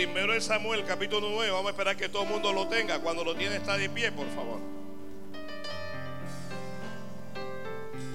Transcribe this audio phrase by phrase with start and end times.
[0.00, 1.50] Primero es Samuel, capítulo 9.
[1.50, 3.00] Vamos a esperar que todo el mundo lo tenga.
[3.00, 4.58] Cuando lo tiene, está de pie, por favor.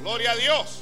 [0.02, 0.82] Gloria a Dios.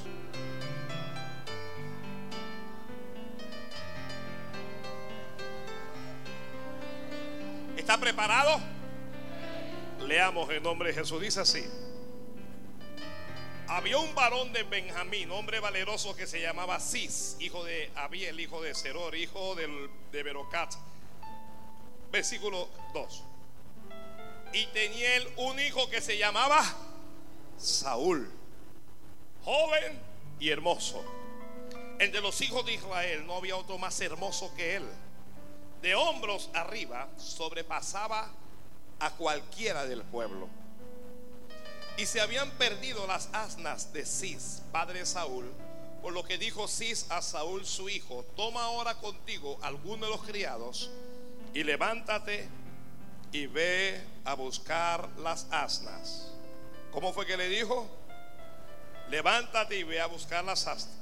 [7.75, 8.61] ¿Está preparado?
[10.07, 11.19] Leamos en nombre de Jesús.
[11.19, 11.65] Dice así.
[13.67, 18.61] Había un varón de Benjamín, hombre valeroso que se llamaba Cis, hijo de Abiel, hijo
[18.61, 20.73] de Seror, hijo de Berocat.
[22.13, 23.23] Versículo 2.
[24.53, 26.63] Y tenía él un hijo que se llamaba
[27.57, 28.31] Saúl,
[29.43, 29.99] joven
[30.39, 31.03] y hermoso.
[31.97, 34.83] Entre los hijos de Israel no había otro más hermoso que él.
[35.81, 38.29] De hombros arriba sobrepasaba
[38.99, 40.47] a cualquiera del pueblo.
[41.97, 45.51] Y se habían perdido las asnas de Cis, padre de Saúl,
[46.03, 50.21] por lo que dijo Cis a Saúl su hijo, toma ahora contigo alguno de los
[50.21, 50.91] criados
[51.53, 52.47] y levántate
[53.31, 56.31] y ve a buscar las asnas.
[56.91, 57.87] ¿Cómo fue que le dijo?
[59.09, 60.97] Levántate y ve a buscar las asnas.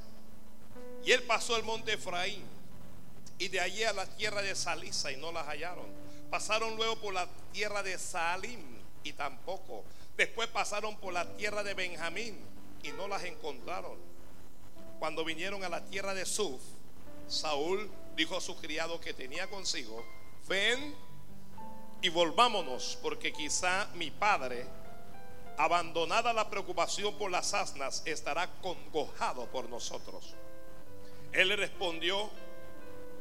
[1.04, 2.44] Y él pasó el monte Efraín
[3.38, 5.88] y de allí a la tierra de Salisa y no las hallaron.
[6.30, 8.60] Pasaron luego por la tierra de Salim
[9.04, 9.84] y tampoco.
[10.16, 12.38] Después pasaron por la tierra de Benjamín
[12.84, 13.98] y no las encontraron.
[15.00, 16.62] Cuando vinieron a la tierra de Suf,
[17.28, 20.06] Saúl dijo a su criado que tenía consigo,
[20.52, 20.94] ven
[22.02, 24.66] y volvámonos, porque quizá mi padre,
[25.58, 30.34] abandonada la preocupación por las asnas, estará congojado por nosotros.
[31.32, 32.30] Él le respondió,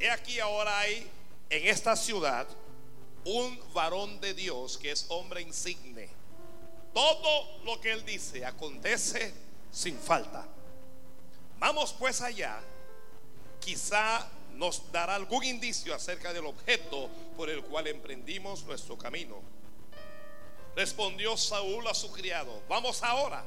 [0.00, 1.08] he aquí ahora hay
[1.50, 2.48] en esta ciudad
[3.24, 6.08] un varón de Dios que es hombre insigne
[6.92, 9.32] todo lo que Él dice acontece
[9.70, 10.44] sin falta.
[11.60, 12.60] Vamos pues allá.
[13.60, 14.26] Quizá
[14.60, 19.40] nos dará algún indicio acerca del objeto por el cual emprendimos nuestro camino.
[20.76, 23.42] Respondió Saúl a su criado, vamos ahora.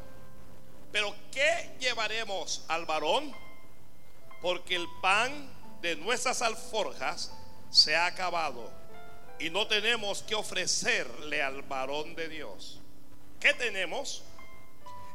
[0.92, 3.32] Pero ¿qué llevaremos al varón?
[4.42, 5.50] Porque el pan
[5.82, 7.32] de nuestras alforjas
[7.70, 8.72] se ha acabado
[9.40, 12.80] y no tenemos que ofrecerle al varón de Dios.
[13.44, 14.24] ¿qué tenemos?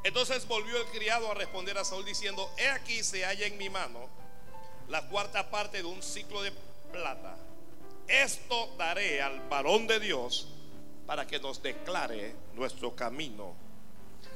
[0.04, 3.70] Entonces volvió el criado a responder a Saúl diciendo, he aquí se halla en mi
[3.70, 4.06] mano
[4.88, 6.52] la cuarta parte de un ciclo de
[6.92, 7.36] plata.
[8.06, 10.48] Esto daré al varón de Dios
[11.06, 13.54] para que nos declare nuestro camino.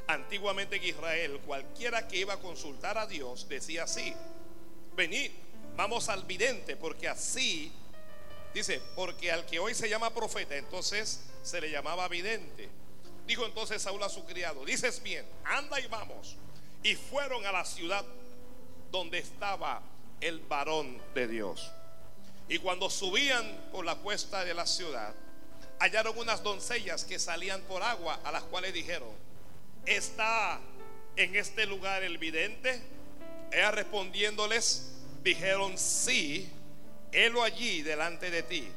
[0.07, 4.15] Antiguamente en Israel, cualquiera que iba a consultar a Dios decía así,
[4.95, 5.31] venid,
[5.77, 7.73] vamos al vidente, porque así,
[8.53, 12.69] dice, porque al que hoy se llama profeta, entonces se le llamaba vidente.
[13.27, 16.37] Dijo entonces Saúl a su criado, dices bien, anda y vamos.
[16.83, 18.05] Y fueron a la ciudad
[18.91, 19.81] donde estaba
[20.23, 21.71] el varón de Dios.
[22.49, 25.15] Y cuando subían por la cuesta de la ciudad,
[25.79, 29.11] hallaron unas doncellas que salían por agua, a las cuales dijeron,
[29.85, 30.61] ¿está
[31.17, 32.83] en este lugar el vidente?
[33.51, 36.51] Ella respondiéndoles, dijeron, sí,
[37.13, 38.69] helo allí delante de ti.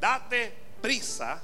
[0.00, 0.52] Date
[0.82, 1.42] prisa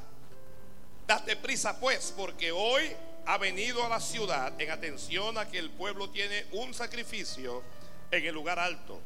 [1.07, 2.91] Date prisa pues, porque hoy
[3.27, 7.63] ha venido a la ciudad en atención a que el pueblo tiene un sacrificio
[8.11, 9.01] en el lugar alto.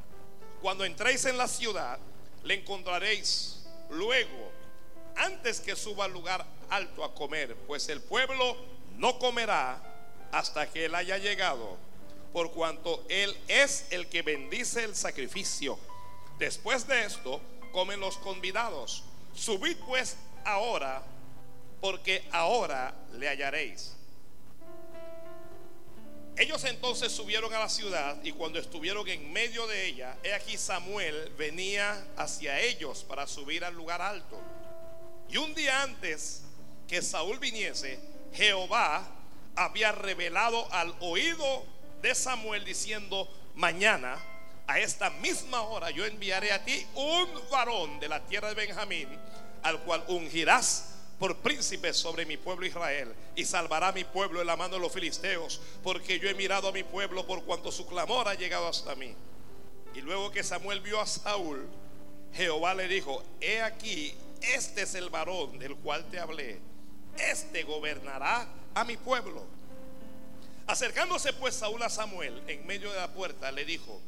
[0.61, 1.99] Cuando entréis en la ciudad,
[2.45, 4.53] le encontraréis luego,
[5.17, 8.57] antes que suba al lugar alto a comer, pues el pueblo
[8.97, 9.81] no comerá
[10.33, 11.77] hasta que él haya llegado,
[12.33, 15.79] por cuanto él es el que bendice el sacrificio.
[16.39, 17.41] Después de esto,
[17.73, 19.03] comen los convidados.
[19.35, 21.03] Subid pues ahora
[21.81, 23.97] porque ahora le hallaréis.
[26.41, 30.57] Ellos entonces subieron a la ciudad y cuando estuvieron en medio de ella, he aquí
[30.57, 34.41] Samuel venía hacia ellos para subir al lugar alto.
[35.29, 36.41] Y un día antes
[36.89, 38.01] que Saúl viniese,
[38.33, 39.07] Jehová
[39.55, 41.67] había revelado al oído
[42.01, 44.17] de Samuel diciendo, mañana
[44.67, 49.11] a esta misma hora yo enviaré a ti un varón de la tierra de Benjamín,
[49.63, 50.90] al cual ungirás
[51.21, 54.91] por príncipe sobre mi pueblo Israel y salvará mi pueblo de la mano de los
[54.91, 58.95] filisteos, porque yo he mirado a mi pueblo por cuanto su clamor ha llegado hasta
[58.95, 59.15] mí.
[59.95, 61.69] Y luego que Samuel vio a Saúl,
[62.33, 66.59] Jehová le dijo, he aquí, este es el varón del cual te hablé,
[67.19, 69.45] este gobernará a mi pueblo.
[70.67, 74.01] Acercándose pues Saúl a Samuel en medio de la puerta, le dijo,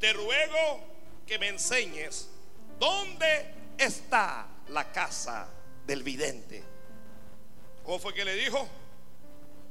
[0.00, 0.80] te ruego
[1.24, 2.28] que me enseñes
[2.80, 5.48] dónde está la casa
[5.88, 6.62] del vidente.
[7.82, 8.68] ¿Cómo fue que le dijo?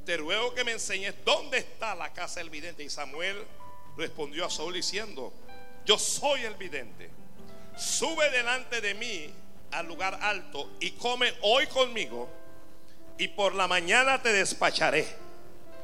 [0.03, 2.83] Te ruego que me enseñes dónde está la casa del vidente.
[2.83, 3.45] Y Samuel
[3.95, 5.31] respondió a Saúl diciendo,
[5.85, 7.11] yo soy el vidente.
[7.77, 9.31] Sube delante de mí
[9.71, 12.27] al lugar alto y come hoy conmigo
[13.19, 15.05] y por la mañana te despacharé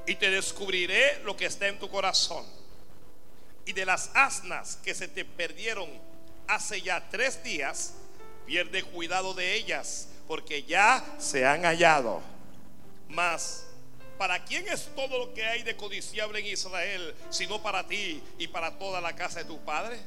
[0.08, 2.44] y te descubriré lo que está en tu corazón.
[3.68, 5.90] Y de las asnas que se te perdieron
[6.48, 7.94] hace ya tres días,
[8.48, 12.22] pierde cuidado de ellas, porque ya se han hallado.
[13.10, 13.66] Mas,
[14.18, 18.48] ¿para quién es todo lo que hay de codiciable en Israel, sino para ti y
[18.48, 20.00] para toda la casa de tu padre?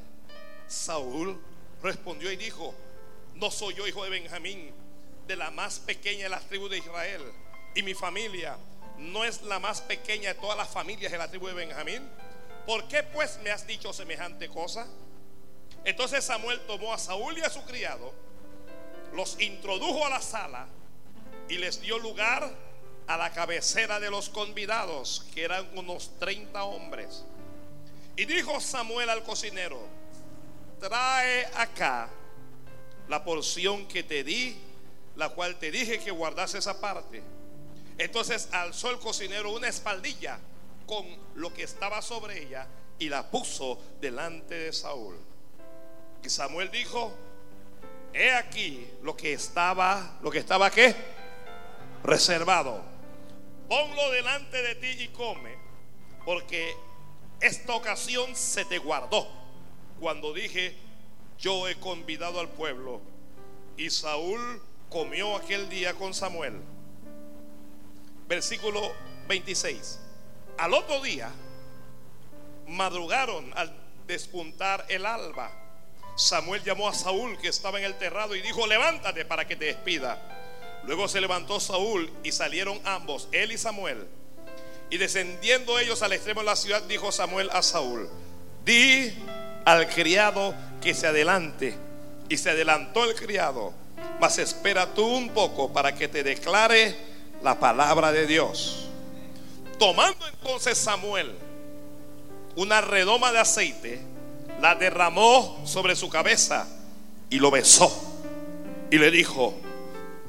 [0.67, 1.41] Saúl
[1.81, 2.73] respondió y dijo,
[3.35, 4.71] no soy yo hijo de Benjamín,
[5.27, 7.21] de la más pequeña de las tribus de Israel,
[7.75, 8.57] y mi familia
[8.97, 12.01] no es la más pequeña de todas las familias de la tribu de Benjamín.
[12.65, 14.87] ¿Por qué pues me has dicho semejante cosa?
[15.85, 18.13] Entonces Samuel tomó a Saúl y a su criado,
[19.13, 20.67] los introdujo a la sala
[21.49, 22.51] y les dio lugar
[23.07, 27.23] a la cabecera de los convidados, que eran unos 30 hombres.
[28.15, 29.79] Y dijo Samuel al cocinero,
[30.79, 32.09] trae acá
[33.07, 34.57] la porción que te di,
[35.15, 37.23] la cual te dije que guardase esa parte.
[37.97, 40.39] Entonces alzó el cocinero una espaldilla
[40.85, 41.05] con
[41.35, 42.67] lo que estaba sobre ella
[42.99, 45.15] y la puso delante de Saúl.
[46.23, 47.13] Y Samuel dijo,
[48.17, 50.95] he aquí lo que estaba, lo que estaba qué?
[52.03, 52.81] Reservado.
[53.69, 55.55] Ponlo delante de ti y come,
[56.25, 56.73] porque
[57.41, 59.27] esta ocasión se te guardó
[59.99, 60.75] cuando dije,
[61.37, 63.01] yo he convidado al pueblo.
[63.75, 66.61] Y Saúl comió aquel día con Samuel.
[68.27, 68.81] Versículo
[69.27, 69.99] 26.
[70.57, 71.29] Al otro día,
[72.67, 73.75] madrugaron al
[74.07, 75.51] despuntar el alba.
[76.17, 79.65] Samuel llamó a Saúl que estaba en el terrado y dijo, levántate para que te
[79.65, 80.19] despida.
[80.83, 84.07] Luego se levantó Saúl y salieron ambos, él y Samuel.
[84.89, 88.09] Y descendiendo ellos al extremo de la ciudad, dijo Samuel a Saúl,
[88.65, 89.13] di
[89.63, 91.77] al criado que se adelante.
[92.29, 93.73] Y se adelantó el criado,
[94.19, 96.95] mas espera tú un poco para que te declare
[97.43, 98.87] la palabra de Dios.
[99.77, 101.31] Tomando entonces Samuel
[102.55, 104.01] una redoma de aceite,
[104.61, 106.67] la derramó sobre su cabeza
[107.29, 107.91] y lo besó.
[108.89, 109.53] Y le dijo,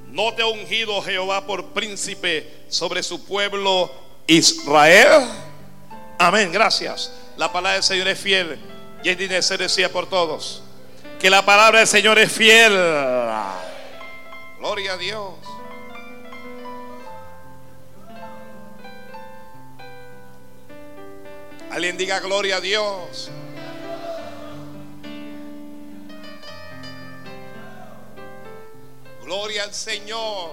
[0.09, 3.91] ¿no te ha ungido Jehová por príncipe sobre su pueblo
[4.27, 5.29] Israel?
[6.19, 7.13] Amén, gracias.
[7.37, 8.59] La palabra del Señor es fiel
[9.05, 10.63] y es de ser decía por todos.
[11.21, 12.73] Que la palabra del Señor es fiel.
[14.59, 15.35] Gloria a Dios.
[21.71, 23.31] Alguien diga gloria a Dios.
[29.29, 30.53] Gloria al Señor.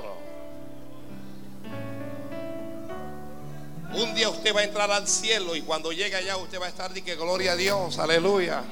[3.94, 6.68] Un día usted va a entrar al cielo y cuando llegue allá usted va a
[6.68, 8.64] estar de que gloria a Dios, aleluya.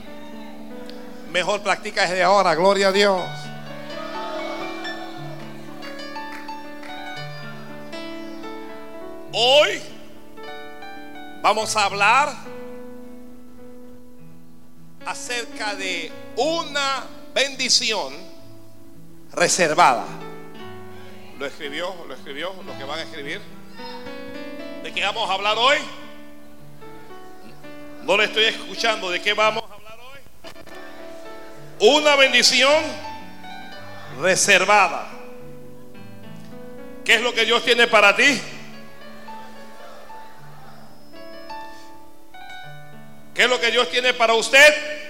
[1.32, 3.24] Mejor practica desde ahora, gloria a Dios.
[9.32, 9.82] Hoy
[11.42, 12.34] vamos a hablar
[15.06, 18.33] acerca de una bendición
[19.36, 20.06] reservada.
[21.38, 21.94] ¿Lo escribió?
[22.08, 22.54] ¿Lo escribió?
[22.66, 23.42] ¿Lo que van a escribir?
[24.84, 25.78] ¿De qué vamos a hablar hoy?
[28.04, 29.10] No le estoy escuchando.
[29.10, 30.20] ¿De qué vamos a hablar hoy?
[31.80, 32.84] Una bendición
[34.22, 35.10] reservada.
[37.04, 38.42] ¿Qué es lo que Dios tiene para ti?
[43.34, 45.03] ¿Qué es lo que Dios tiene para usted?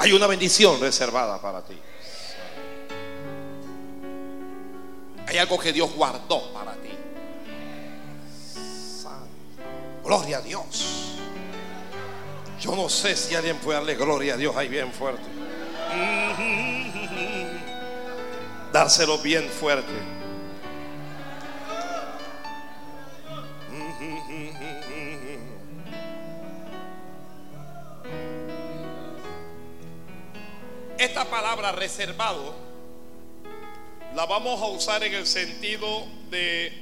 [0.00, 1.78] Hay una bendición reservada para ti.
[5.26, 6.88] Hay algo que Dios guardó para ti.
[10.02, 11.18] Gloria a Dios.
[12.58, 15.20] Yo no sé si alguien puede darle gloria a Dios ahí bien fuerte.
[18.72, 20.19] Dárselo bien fuerte.
[31.00, 32.54] Esta palabra reservado
[34.14, 36.74] la vamos a usar en el sentido de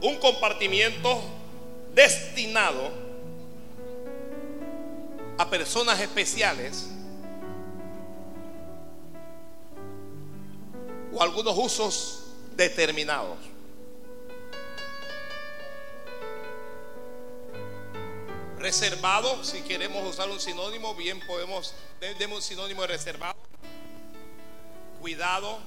[0.00, 1.20] un compartimiento
[1.92, 2.88] destinado
[5.38, 6.88] a personas especiales
[11.12, 13.38] o algunos usos determinados.
[18.60, 23.36] Reservado, si queremos usar un sinónimo, bien podemos, demos un sinónimo de reservado.
[25.00, 25.60] Cuidado,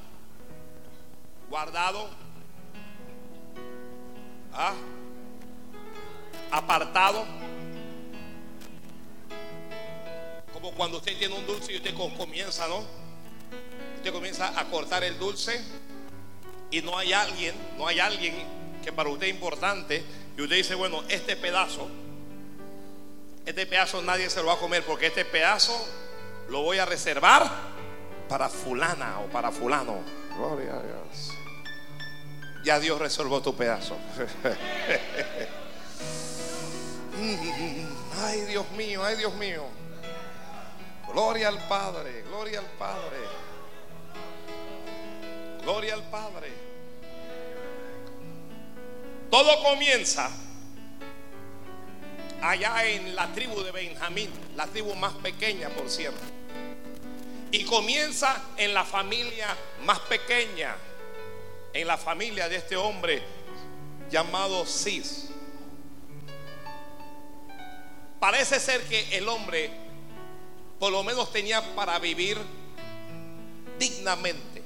[1.50, 2.10] guardado,
[4.54, 4.74] ¿ah?
[6.51, 7.25] apartado,
[10.54, 12.84] como cuando usted tiene un dulce y usted comienza, ¿no?
[13.98, 15.62] Usted comienza a cortar el dulce
[16.72, 18.36] y no hay alguien, no hay alguien
[18.84, 20.04] que para usted es importante
[20.38, 21.89] y usted dice, bueno, este pedazo,
[23.46, 25.74] este pedazo nadie se lo va a comer porque este pedazo
[26.49, 27.49] lo voy a reservar
[28.27, 29.99] para fulana o para fulano.
[30.37, 31.31] Gloria a Dios.
[32.63, 33.95] Ya Dios resolvió tu pedazo.
[38.23, 39.63] ay, Dios mío, ay, Dios mío.
[41.11, 43.17] Gloria al Padre, gloria al Padre.
[45.61, 46.51] Gloria al Padre.
[49.29, 50.29] Todo comienza
[52.41, 56.35] allá en la tribu de Benjamín, la tribu más pequeña, por cierto.
[57.55, 60.75] Y comienza en la familia más pequeña,
[61.71, 63.24] en la familia de este hombre
[64.12, 65.29] llamado Cis.
[68.19, 69.71] Parece ser que el hombre
[70.79, 72.38] por lo menos tenía para vivir
[73.79, 74.62] dignamente.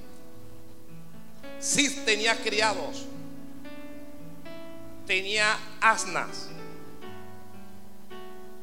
[1.61, 3.05] Cis tenía criados,
[5.05, 6.49] tenía asnas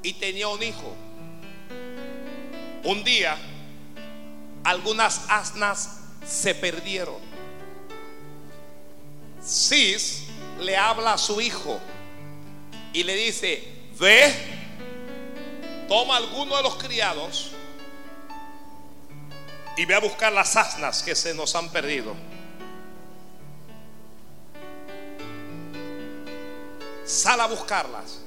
[0.02, 0.97] y tenía un hijo.
[2.83, 3.38] Un día,
[4.66, 7.20] algunas asnas se perdieron.
[9.40, 10.25] Cis
[10.58, 11.78] le habla a su hijo
[12.92, 13.62] y le dice,
[13.96, 14.35] ve,
[15.88, 17.52] toma alguno de los criados
[19.76, 22.16] y ve a buscar las asnas que se nos han perdido.
[27.04, 28.18] Sal a buscarlas.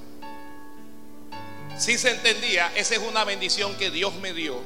[1.77, 4.62] Si se entendía, esa es una bendición que Dios me dio.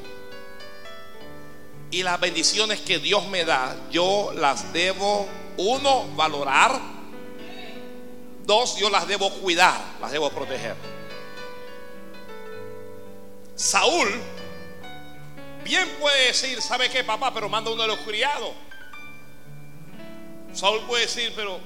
[1.93, 6.81] Y las bendiciones que Dios me da, yo las debo, uno, valorar.
[8.47, 10.75] Dos, yo las debo cuidar, las debo proteger.
[13.53, 14.09] Saúl
[15.63, 17.31] bien puede decir, ¿sabe qué, papá?
[17.31, 18.53] Pero manda uno de los criados.
[20.51, 21.59] Saúl puede decir, pero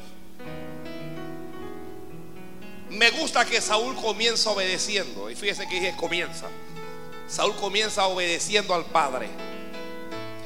[2.90, 5.30] me gusta que Saúl comienza obedeciendo.
[5.30, 6.48] Y fíjese que dije comienza.
[7.30, 9.30] Saúl comienza obedeciendo al Padre.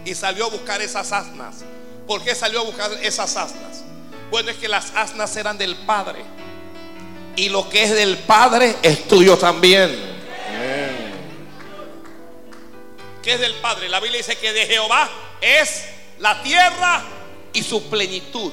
[0.05, 1.63] Y salió a buscar esas asnas.
[2.07, 3.83] ¿Por qué salió a buscar esas asnas?
[4.29, 6.23] Bueno, es que las asnas eran del Padre.
[7.35, 10.11] Y lo que es del Padre es tuyo también.
[13.21, 13.87] ¿Qué es del Padre?
[13.87, 15.85] La Biblia dice que de Jehová es
[16.19, 17.03] la tierra
[17.53, 18.51] y su plenitud.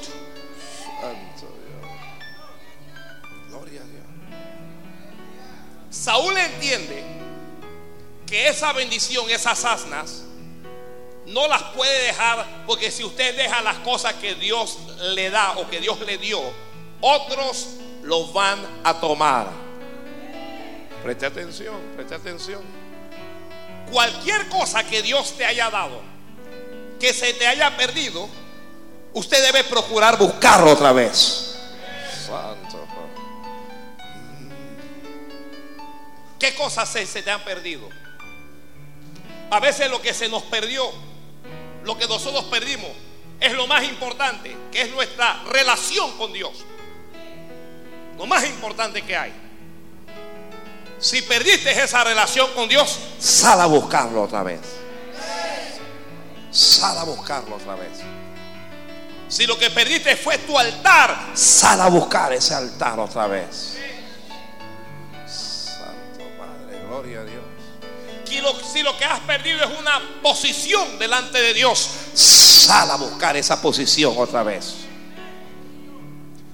[5.90, 7.02] Saúl entiende
[8.26, 10.22] que esa bendición, esas asnas,
[11.28, 14.78] no las puede dejar porque si usted deja las cosas que Dios
[15.14, 16.40] le da o que Dios le dio,
[17.00, 17.68] otros
[18.02, 19.48] los van a tomar.
[21.02, 22.62] Preste atención, preste atención.
[23.90, 26.00] Cualquier cosa que Dios te haya dado,
[26.98, 28.28] que se te haya perdido,
[29.12, 31.56] usted debe procurar buscarlo otra vez.
[32.26, 32.86] Santo.
[36.38, 37.88] ¿Qué cosas se, se te han perdido?
[39.50, 40.90] A veces lo que se nos perdió,
[41.88, 42.90] lo que nosotros perdimos,
[43.40, 46.52] es lo más importante, que es nuestra relación con Dios.
[48.18, 49.32] Lo más importante que hay.
[50.98, 54.60] Si perdiste esa relación con Dios, sal a buscarlo otra vez.
[56.50, 58.00] Sal a buscarlo otra vez.
[59.28, 63.78] Si lo que perdiste fue tu altar, sal a buscar ese altar otra vez.
[66.86, 67.37] Gloria a Dios.
[68.28, 73.60] Si lo que has perdido es una posición delante de Dios, sal a buscar esa
[73.60, 74.74] posición otra vez.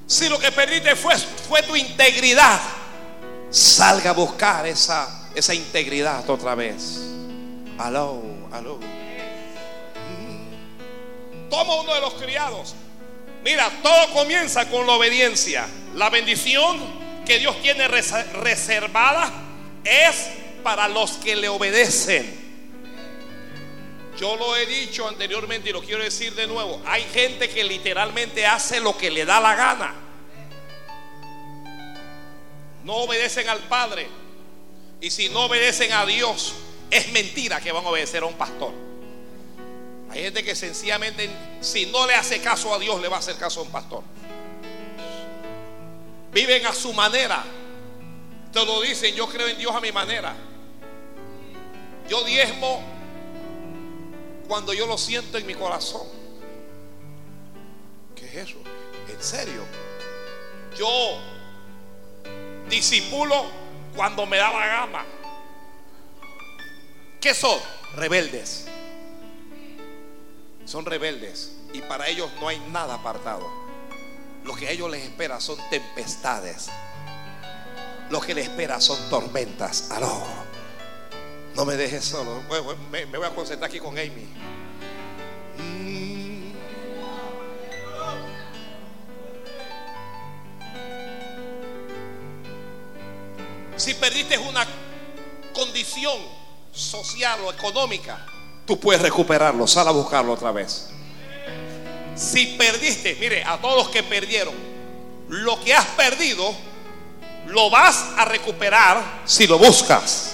[0.07, 2.61] Si lo que perdiste fue, fue tu integridad,
[3.51, 7.01] salga a buscar esa, esa integridad otra vez.
[7.79, 8.79] Aló, aló.
[11.51, 12.75] Toma uno de los criados.
[13.43, 15.67] Mira, todo comienza con la obediencia.
[15.95, 16.79] La bendición
[17.27, 19.31] que Dios tiene reservada
[19.85, 22.43] es para los que le obedecen.
[24.19, 26.81] Yo lo he dicho anteriormente y lo quiero decir de nuevo.
[26.87, 29.95] Hay gente que literalmente hace lo que le da la gana.
[32.85, 34.09] No obedecen al Padre.
[35.01, 36.55] Y si no obedecen a Dios,
[36.91, 38.73] es mentira que van a obedecer a un pastor.
[40.11, 41.29] Hay gente que sencillamente,
[41.61, 44.03] si no le hace caso a Dios, le va a hacer caso a un pastor.
[46.33, 47.45] Viven a su manera.
[48.53, 50.37] Te lo dicen, yo creo en Dios a mi manera.
[52.09, 52.83] Yo diezmo
[54.47, 56.07] cuando yo lo siento en mi corazón.
[58.15, 58.59] ¿Qué es eso?
[59.09, 59.63] ¿En serio?
[60.77, 60.89] Yo
[62.69, 63.47] disipulo
[63.97, 65.05] cuando me da la gama.
[67.21, 67.59] ¿Qué son?
[67.95, 68.67] Rebeldes.
[70.67, 73.51] Son rebeldes y para ellos no hay nada apartado.
[74.45, 76.69] Lo que a ellos les espera son tempestades.
[78.11, 79.91] Lo que les espera son tormentas.
[79.91, 80.23] Aló.
[81.55, 82.43] No me dejes solo.
[82.91, 84.27] Me, voy a concentrar aquí con Amy.
[85.59, 86.53] Mm.
[93.77, 94.67] Si perdiste una
[95.53, 96.17] condición
[96.73, 98.27] social o económica,
[98.67, 99.67] tú puedes recuperarlo.
[99.67, 100.91] Sal a buscarlo otra vez.
[102.17, 104.55] Si perdiste, mire, a todos los que perdieron,
[105.29, 106.53] lo que has perdido,
[107.47, 110.34] lo vas a recuperar si lo buscas.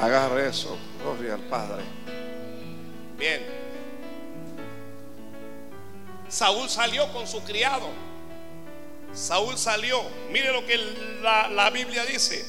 [0.00, 1.82] Agarre eso, gloria al Padre.
[3.18, 3.42] Bien.
[6.28, 7.88] Saúl salió con su criado.
[9.12, 10.02] Saúl salió.
[10.30, 10.76] Mire lo que
[11.22, 12.44] la, la Biblia dice.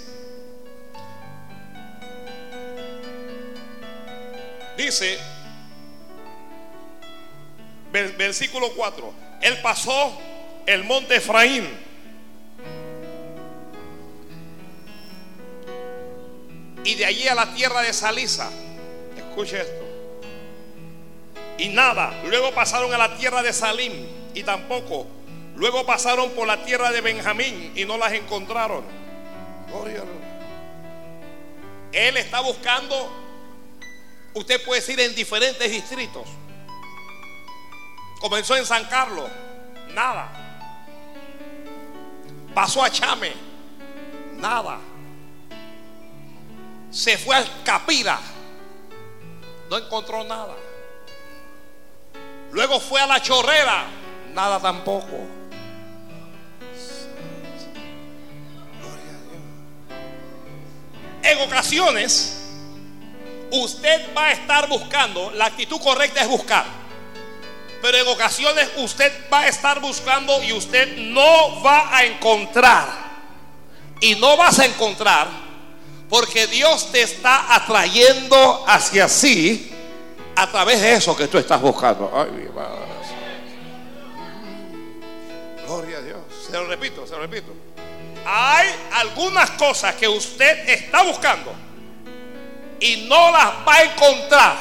[4.78, 5.18] Dice,
[8.18, 10.18] versículo 4, él pasó
[10.66, 11.66] el monte Efraín.
[16.86, 18.50] Y de allí a la tierra de Salisa.
[19.18, 19.86] Escuche esto.
[21.58, 22.13] Y nada.
[22.25, 23.92] Luego pasaron a la tierra de Salim.
[24.34, 25.08] Y tampoco.
[25.56, 28.84] Luego pasaron por la tierra de Benjamín y no las encontraron.
[31.92, 33.10] Él está buscando.
[34.34, 36.27] Usted puede ir en diferentes distritos.
[38.20, 39.30] Comenzó en San Carlos,
[39.94, 40.30] nada.
[42.54, 43.32] Pasó a Chame,
[44.34, 44.80] nada.
[46.96, 48.18] Se fue al Capira,
[49.70, 50.56] no encontró nada.
[52.54, 53.84] Luego fue a la chorrera,
[54.34, 55.20] nada tampoco.
[61.22, 62.38] En ocasiones,
[63.51, 66.64] usted va a estar buscando, la actitud correcta es buscar.
[67.81, 72.88] Pero en ocasiones usted va a estar buscando y usted no va a encontrar.
[74.00, 75.45] Y no vas a encontrar
[76.16, 79.70] porque Dios te está atrayendo hacia sí
[80.38, 82.10] a través de eso que tú estás buscando.
[82.16, 82.86] Ay, mi madre.
[85.68, 86.20] Gloria a Dios.
[86.50, 87.51] Se lo repito, se lo repito.
[88.25, 91.51] Hay algunas cosas que usted está buscando
[92.80, 94.58] y no las va a encontrar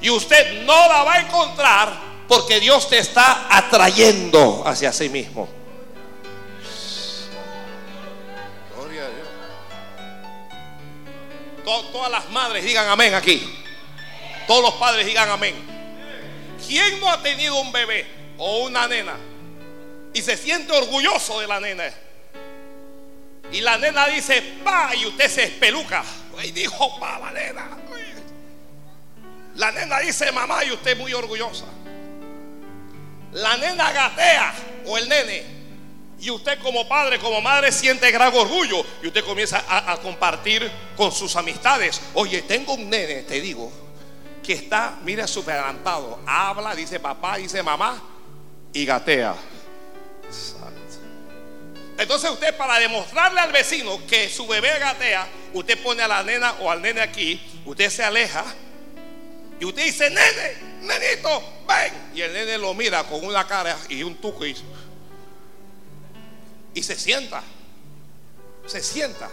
[0.00, 5.61] y usted no la va a encontrar porque Dios te está atrayendo hacia sí mismo.
[11.64, 13.58] Todas las madres digan amén aquí.
[14.46, 15.54] Todos los padres digan amén.
[16.66, 18.06] ¿Quién no ha tenido un bebé
[18.38, 19.14] o una nena
[20.14, 21.84] y se siente orgulloso de la nena?
[23.52, 26.02] Y la nena dice, pa, y usted se espeluca.
[26.42, 27.68] Y dijo, pa, la nena.
[29.56, 31.66] La nena dice mamá y usted muy orgullosa.
[33.32, 34.54] La nena gatea
[34.86, 35.61] o el nene.
[36.22, 38.86] Y usted como padre, como madre siente gran orgullo.
[39.02, 42.00] Y usted comienza a, compartir con sus amistades.
[42.14, 43.72] Oye, tengo un nene, te digo,
[44.40, 46.20] que está, mira, súper adelantado.
[46.24, 48.00] Habla, dice papá, dice mamá
[48.72, 49.34] y gatea.
[51.98, 56.54] Entonces usted para demostrarle al vecino que su bebé gatea, usted pone a la nena
[56.60, 58.44] o al nene aquí, usted se aleja
[59.62, 61.92] y usted dice, nene, nenito, ven.
[62.14, 64.56] Y el nene lo mira con una cara y un tuco y,
[66.74, 67.42] y se sienta.
[68.66, 69.28] Se sienta.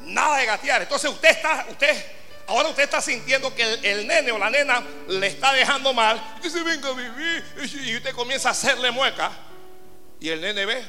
[0.00, 0.82] Nada de gatear.
[0.82, 2.04] Entonces usted está, usted,
[2.46, 6.36] ahora usted está sintiendo que el, nene o la nena le está dejando mal.
[6.40, 7.44] Y dice, venga a vivir.
[7.84, 9.30] Y usted comienza a hacerle mueca.
[10.20, 10.84] Y el nene ve.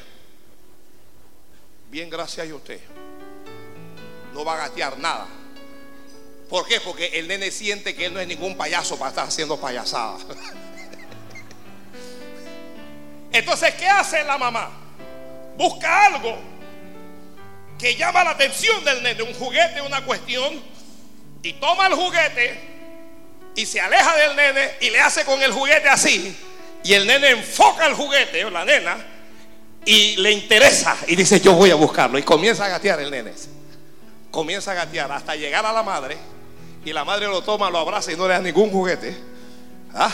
[1.89, 2.79] Bien, gracias a usted.
[4.33, 5.27] No va a gatear nada.
[6.49, 6.81] ¿Por qué?
[6.81, 10.17] Porque el nene siente que él no es ningún payaso para estar haciendo payasada.
[13.31, 14.80] Entonces, ¿qué hace la mamá?
[15.57, 16.37] Busca algo
[17.77, 20.61] que llama la atención del nene, un juguete, una cuestión,
[21.43, 22.71] y toma el juguete
[23.55, 26.37] y se aleja del nene y le hace con el juguete así,
[26.83, 28.97] y el nene enfoca el juguete, o la nena,
[29.83, 33.33] y le interesa y dice, yo voy a buscarlo, y comienza a gatear el nene.
[34.29, 36.17] Comienza a gatear hasta llegar a la madre
[36.85, 39.15] y la madre lo toma, lo abraza y no le da ningún juguete.
[39.93, 40.11] ¿Ah?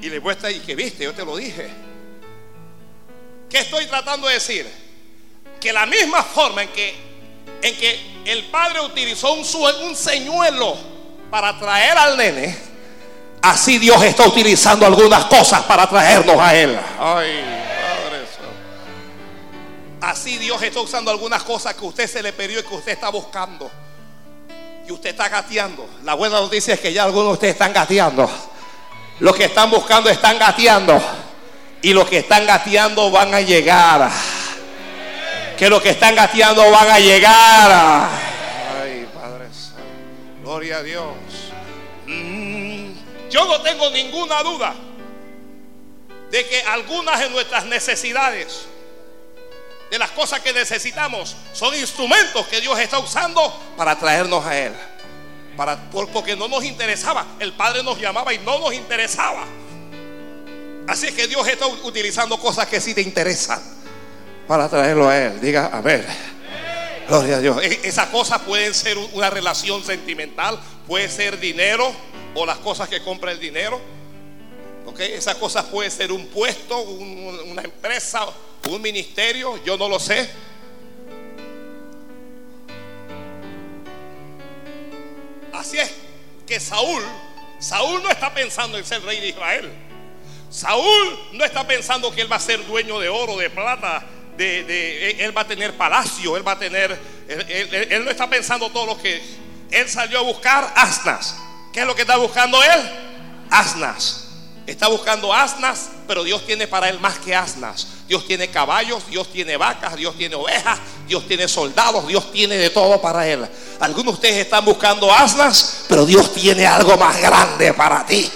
[0.00, 1.68] Y le muestra y que viste, yo te lo dije.
[3.56, 4.70] ¿Qué estoy tratando de decir?
[5.58, 6.94] Que la misma forma en que,
[7.62, 9.46] en que el padre utilizó un,
[9.82, 10.76] un señuelo
[11.30, 12.54] para traer al nene,
[13.40, 16.78] así Dios está utilizando algunas cosas para traernos a él.
[20.02, 23.08] Así Dios está usando algunas cosas que usted se le perdió y que usted está
[23.08, 23.70] buscando.
[24.86, 25.88] Y usted está gateando.
[26.04, 28.30] La buena noticia es que ya algunos de ustedes están gateando.
[29.20, 31.00] Los que están buscando están gateando.
[31.82, 34.10] Y los que están gateando van a llegar.
[35.56, 38.10] Que los que están gateando van a llegar.
[38.82, 39.82] Ay, Padre Santo.
[40.42, 41.06] Gloria a Dios.
[42.06, 42.92] Mm,
[43.30, 44.74] yo no tengo ninguna duda
[46.30, 48.66] de que algunas de nuestras necesidades,
[49.90, 54.72] de las cosas que necesitamos, son instrumentos que Dios está usando para traernos a Él.
[55.56, 57.24] Para, porque no nos interesaba.
[57.38, 59.44] El Padre nos llamaba y no nos interesaba.
[60.86, 63.60] Así es que Dios está utilizando cosas que sí te interesan
[64.46, 65.40] para traerlo a Él.
[65.40, 66.06] Diga, a ver.
[67.08, 67.62] Gloria a Dios.
[67.62, 71.92] E, esas cosas pueden ser una relación sentimental, puede ser dinero
[72.34, 73.80] o las cosas que compra el dinero.
[74.86, 75.00] ¿Ok?
[75.00, 78.26] Esas cosas pueden ser un puesto, una empresa,
[78.68, 80.28] un ministerio, yo no lo sé.
[85.52, 85.90] Así es
[86.46, 87.02] que Saúl,
[87.58, 89.85] Saúl no está pensando en ser rey de Israel.
[90.56, 94.02] Saúl no está pensando que él va a ser dueño de oro, de plata,
[94.38, 98.86] de, él va a tener palacio, él va a tener, él, no está pensando todo
[98.86, 99.22] lo que,
[99.70, 101.36] él salió a buscar asnas.
[101.74, 102.90] ¿Qué es lo que está buscando él?
[103.50, 104.28] Asnas.
[104.66, 107.86] Está buscando asnas, pero Dios tiene para él más que asnas.
[108.08, 112.70] Dios tiene caballos, Dios tiene vacas, Dios tiene ovejas, Dios tiene soldados, Dios tiene de
[112.70, 113.46] todo para él.
[113.78, 118.30] Algunos de ustedes están buscando asnas, pero Dios tiene algo más grande para ti.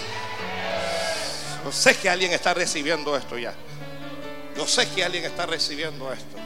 [1.73, 3.55] Sé que alguien está recibiendo esto ya.
[4.57, 6.37] Yo sé que alguien está recibiendo esto.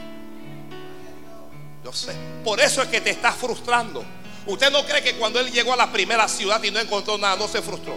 [1.83, 2.13] Yo sé.
[2.43, 4.03] Por eso es que te está frustrando.
[4.47, 7.35] Usted no cree que cuando él llegó a la primera ciudad y no encontró nada,
[7.35, 7.95] no se frustró.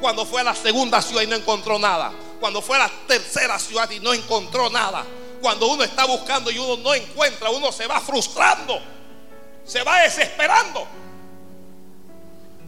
[0.00, 2.12] Cuando fue a la segunda ciudad y no encontró nada.
[2.40, 5.04] Cuando fue a la tercera ciudad y no encontró nada.
[5.40, 8.80] Cuando uno está buscando y uno no encuentra, uno se va frustrando.
[9.64, 10.86] Se va desesperando.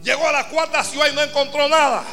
[0.03, 2.03] Llegó a la cuarta ciudad y no encontró nada.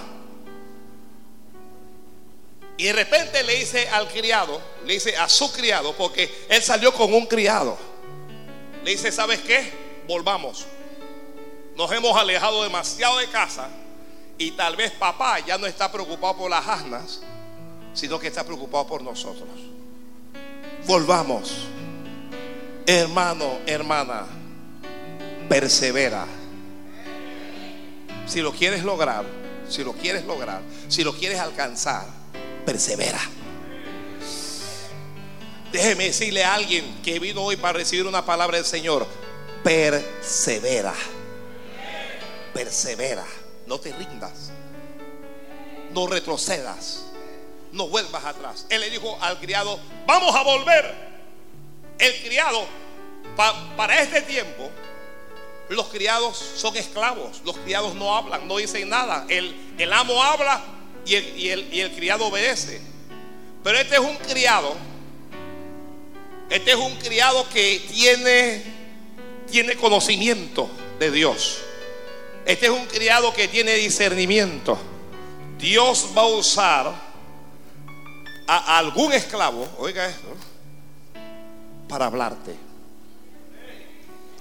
[2.79, 6.95] Y de repente le dice al criado, le dice a su criado, porque él salió
[6.95, 7.77] con un criado.
[8.85, 9.73] Le dice, ¿sabes qué?
[10.07, 10.65] Volvamos.
[11.77, 13.69] Nos hemos alejado demasiado de casa
[14.39, 17.21] y tal vez papá ya no está preocupado por las asnas,
[17.95, 19.49] sino que está preocupado por nosotros.
[20.87, 21.67] Volvamos.
[22.87, 24.25] Hermano, hermana,
[25.49, 26.27] persevera.
[28.27, 29.25] Si lo quieres lograr,
[29.69, 32.18] si lo quieres lograr, si lo quieres alcanzar,
[32.69, 33.19] persevera.
[35.73, 39.07] Déjeme decirle a alguien que vino hoy para recibir una palabra del Señor,
[39.65, 40.93] persevera.
[42.53, 43.25] Persevera.
[43.67, 44.51] No te rindas.
[45.95, 47.05] No retrocedas.
[47.73, 48.67] No vuelvas atrás.
[48.69, 50.95] Él le dijo al criado, vamos a volver.
[51.99, 52.67] El criado,
[53.79, 54.69] para este tiempo,
[55.71, 57.41] los criados son esclavos.
[57.47, 59.25] Los criados no hablan, no dicen nada.
[59.31, 62.81] El, el amo habla y el, y, el, y el criado obedece.
[63.63, 64.77] Pero este es un criado.
[66.51, 68.63] Este es un criado que tiene,
[69.51, 71.59] tiene conocimiento de Dios.
[72.47, 74.79] Este es un criado que tiene discernimiento.
[75.59, 76.95] Dios va a usar
[78.47, 80.29] a algún esclavo, oiga esto,
[81.87, 82.57] para hablarte.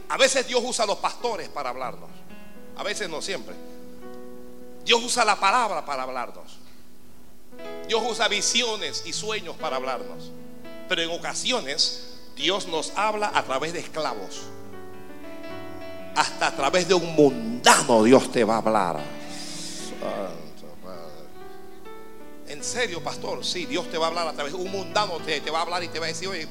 [0.10, 2.10] A veces Dios usa a los pastores para hablarnos.
[2.78, 3.54] A veces no siempre.
[4.88, 6.58] Dios usa la palabra para hablarnos.
[7.88, 10.32] Dios usa visiones y sueños para hablarnos.
[10.88, 14.44] Pero en ocasiones Dios nos habla a través de esclavos
[16.16, 19.00] hasta a través de un mundano Dios te va a hablar.
[22.48, 25.42] En serio, pastor, sí, Dios te va a hablar a través de un mundano, te,
[25.42, 26.48] te va a hablar y te va a decir, oye,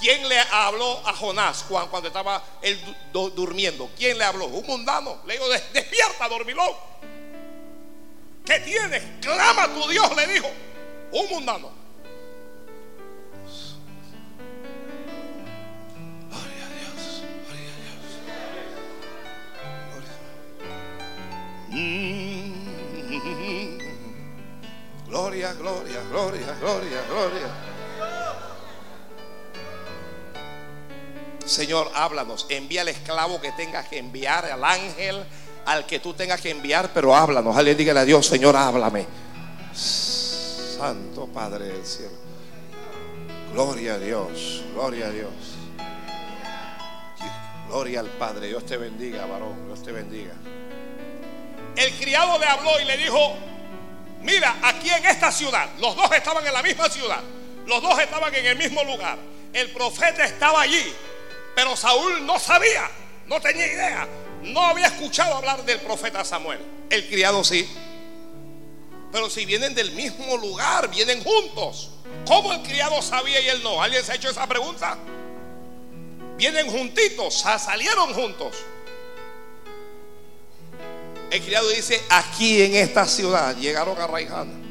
[0.00, 2.78] ¿quién le habló a Jonás cuando, estaba él
[3.12, 3.90] durmiendo?
[3.96, 4.46] ¿Quién le habló?
[4.46, 5.20] Un mundano.
[5.26, 6.72] Le dijo, despierta, dormilón.
[8.44, 9.02] ¿Qué tienes?
[9.20, 10.50] Clama a tu Dios, le dijo.
[11.12, 11.84] Un mundano.
[25.08, 27.73] Gloria, gloria, gloria, gloria, gloria.
[31.46, 32.46] Señor, háblanos.
[32.48, 35.24] Envía al esclavo que tengas que enviar, al ángel,
[35.66, 37.56] al que tú tengas que enviar, pero háblanos.
[37.56, 39.06] Alguien dígale a Dios, Señor, háblame.
[39.72, 42.24] Santo Padre del cielo.
[43.52, 45.32] Gloria a Dios, gloria a Dios.
[47.68, 48.48] Gloria al Padre.
[48.48, 49.66] Dios te bendiga, varón.
[49.66, 50.32] Dios te bendiga.
[51.76, 53.34] El criado le habló y le dijo,
[54.22, 57.20] mira, aquí en esta ciudad, los dos estaban en la misma ciudad,
[57.66, 59.18] Los dos estaban en el mismo lugar.
[59.52, 60.92] El profeta estaba allí,
[61.54, 62.90] pero Saúl no sabía,
[63.26, 64.08] no tenía idea.
[64.42, 66.60] No había escuchado hablar del profeta Samuel.
[66.90, 67.66] El criado sí.
[69.10, 71.92] Pero si vienen del mismo lugar, vienen juntos.
[72.26, 73.82] ¿Cómo el criado sabía y él no?
[73.82, 74.98] ¿Alguien se ha hecho esa pregunta?
[76.36, 78.56] Vienen juntitos, salieron juntos.
[81.30, 84.62] El criado dice, aquí en esta ciudad llegaron a Raiján.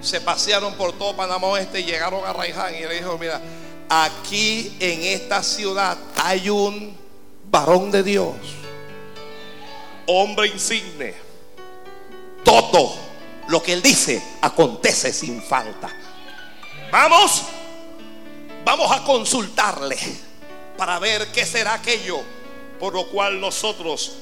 [0.00, 3.40] Se pasearon por todo Panamá Oeste y llegaron a Raiján y le dijo, mira,
[3.90, 6.96] aquí en esta ciudad hay un
[7.50, 8.34] varón de Dios,
[10.06, 11.14] hombre insigne.
[12.44, 12.94] Todo
[13.48, 15.90] lo que él dice acontece sin falta.
[16.90, 17.42] Vamos,
[18.64, 19.98] vamos a consultarle
[20.78, 22.20] para ver qué será aquello
[22.78, 24.12] por lo cual nosotros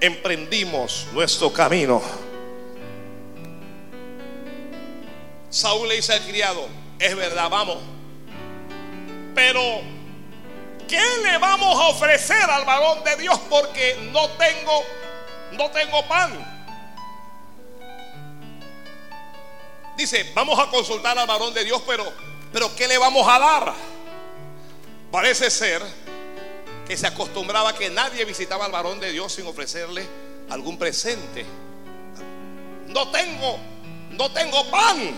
[0.00, 2.00] emprendimos nuestro camino.
[5.50, 7.95] Saúl le dice al criado, es verdad, vamos.
[9.36, 9.82] Pero,
[10.88, 13.38] ¿qué le vamos a ofrecer al varón de Dios?
[13.50, 14.82] Porque no tengo,
[15.52, 16.32] no tengo pan.
[19.94, 22.10] Dice, vamos a consultar al varón de Dios, pero,
[22.50, 23.74] pero ¿qué le vamos a dar?
[25.12, 25.82] Parece ser
[26.88, 30.08] que se acostumbraba que nadie visitaba al varón de Dios sin ofrecerle
[30.48, 31.44] algún presente.
[32.86, 33.58] No tengo,
[34.12, 35.14] no tengo pan.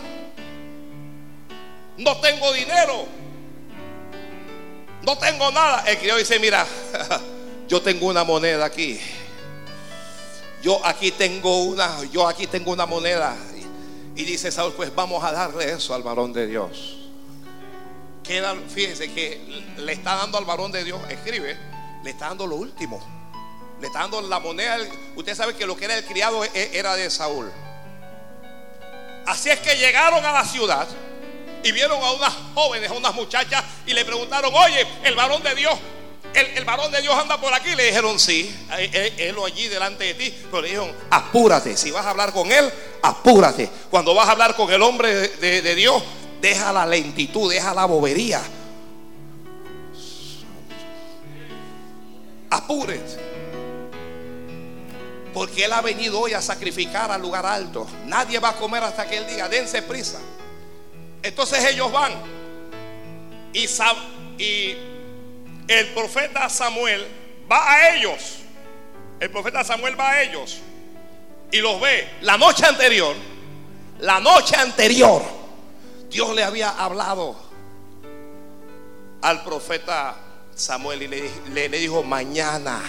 [1.98, 3.27] No tengo dinero.
[5.02, 5.84] No tengo nada.
[5.86, 6.66] El criado dice, mira,
[7.68, 9.00] yo tengo una moneda aquí.
[10.62, 13.36] Yo aquí tengo una, yo aquí tengo una moneda.
[14.16, 16.98] Y dice Saúl, pues vamos a darle eso al varón de Dios
[18.68, 19.40] fíjese que
[19.78, 21.56] le está dando al varón de Dios, escribe,
[22.04, 23.00] le está dando lo último.
[23.80, 24.76] Le está dando la moneda.
[25.16, 27.50] Usted sabe que lo que era el criado e, e, era de Saúl.
[29.26, 30.86] Así es que llegaron a la ciudad
[31.62, 35.54] y vieron a unas jóvenes, a unas muchachas y le preguntaron, oye, el varón de
[35.54, 35.78] Dios,
[36.34, 37.74] el, varón de Dios anda por aquí.
[37.74, 40.34] Le dijeron, sí, él, allí delante de ti.
[40.50, 42.70] Pero le dijeron, apúrate, si vas a hablar con él,
[43.02, 43.68] apúrate.
[43.90, 46.02] Cuando vas a hablar con el hombre de Dios,
[46.40, 48.40] Deja la lentitud, deja la bobería.
[52.50, 53.18] Apúrense.
[55.34, 57.86] Porque Él ha venido hoy a sacrificar al lugar alto.
[58.06, 60.18] Nadie va a comer hasta que Él diga, dense prisa.
[61.22, 62.12] Entonces ellos van.
[63.52, 64.76] Y,
[65.68, 67.06] el profeta Samuel
[67.50, 68.38] va a ellos.
[69.20, 70.58] El profeta Samuel va a ellos.
[71.52, 72.08] Y los ve.
[72.22, 73.14] La noche anterior.
[74.00, 75.38] La noche anterior
[76.10, 77.36] Dios le había hablado
[79.20, 80.16] al profeta
[80.54, 81.08] Samuel y
[81.52, 82.80] le, dijo, mañana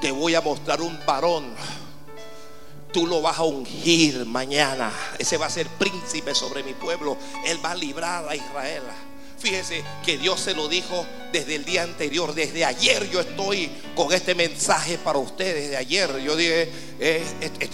[0.00, 1.54] te voy a mostrar un varón.
[2.94, 4.90] Tú lo vas a ungir mañana.
[5.18, 7.18] Ese va a ser príncipe sobre mi pueblo.
[7.44, 8.84] Él va a librar a Israel.
[9.38, 12.34] Fíjese que Dios se lo dijo desde el día anterior.
[12.34, 15.64] Desde ayer yo estoy con este mensaje para ustedes.
[15.64, 17.22] Desde ayer yo dije, eh,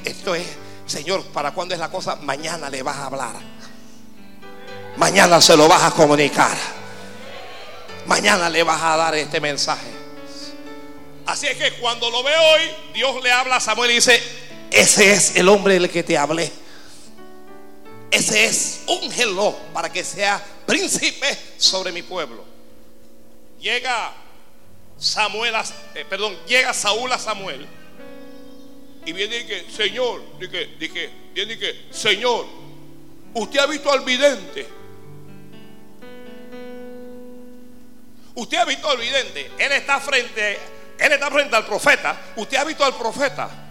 [0.04, 0.46] esto es
[0.90, 2.16] Señor, ¿para cuándo es la cosa?
[2.16, 3.36] Mañana le vas a hablar.
[4.96, 6.56] Mañana se lo vas a comunicar.
[8.06, 9.86] Mañana le vas a dar este mensaje.
[11.26, 14.20] Así es que cuando lo ve hoy, Dios le habla a Samuel y dice,
[14.70, 16.50] ese es el hombre del que te hablé.
[18.10, 22.44] Ese es úngelo para que sea príncipe sobre mi pueblo.
[23.60, 24.12] Llega
[24.98, 25.54] Samuel,
[25.94, 27.66] eh, perdón, llega Saúl a Samuel
[29.04, 32.46] y viene y que, Señor, dije, dije, viene y Señor,
[33.34, 34.66] usted ha visto al vidente.
[38.34, 39.50] Usted ha visto al vidente.
[39.58, 40.58] Él está frente,
[40.98, 42.32] él está frente al profeta.
[42.36, 43.69] Usted ha visto al profeta.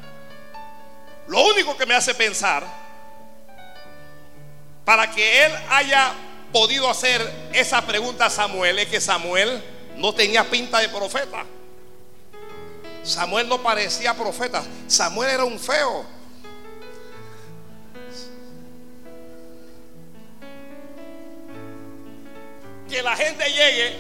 [1.30, 2.66] Lo único que me hace pensar,
[4.84, 6.12] para que él haya
[6.52, 7.22] podido hacer
[7.54, 9.64] esa pregunta a Samuel, es que Samuel
[9.96, 11.46] no tenía pinta de profeta.
[13.04, 14.64] Samuel no parecía profeta.
[14.88, 16.04] Samuel era un feo.
[22.90, 24.00] Que la gente llegue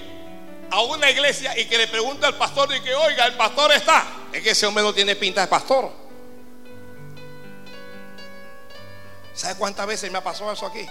[0.71, 4.03] a una iglesia y que le pregunte al pastor y que oiga, el pastor está.
[4.33, 6.08] Es que ese hombre no tiene pinta de pastor.
[9.39, 10.85] ¿Sabe cuántas veces me ha pasado eso aquí?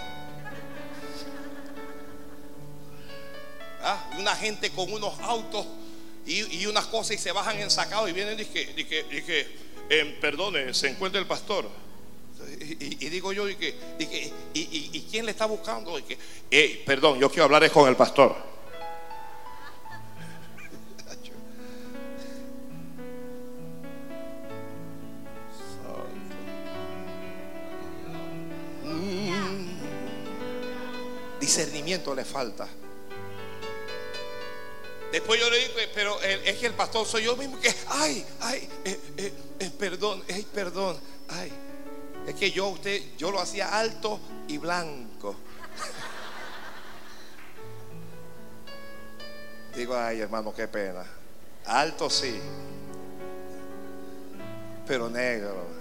[3.83, 4.09] ¿Ah?
[4.19, 5.67] Una gente con unos autos
[6.25, 9.21] y, unas cosas y se bajan en sacado y vienen y que, y que, y
[9.21, 9.47] que
[9.91, 11.69] eh, perdone, se encuentra el pastor.
[12.59, 13.75] Y, digo yo, y, que,
[14.55, 15.99] y, quién le está buscando?
[15.99, 16.17] Y que,
[16.51, 18.35] eh, perdón, yo quiero hablar con el pastor.
[31.59, 32.68] Discernimiento le falta.
[35.11, 38.68] Después yo le digo, pero es que el pastor soy yo mismo que, ay, ay,
[38.85, 40.97] eh, eh, eh, perdón, ay, perdón,
[41.31, 41.51] ay.
[42.29, 45.35] Es que yo usted, yo lo hacía alto y blanco.
[49.75, 51.05] Digo, ay hermano, qué pena.
[51.64, 52.38] Alto sí,
[54.87, 55.78] pero negro.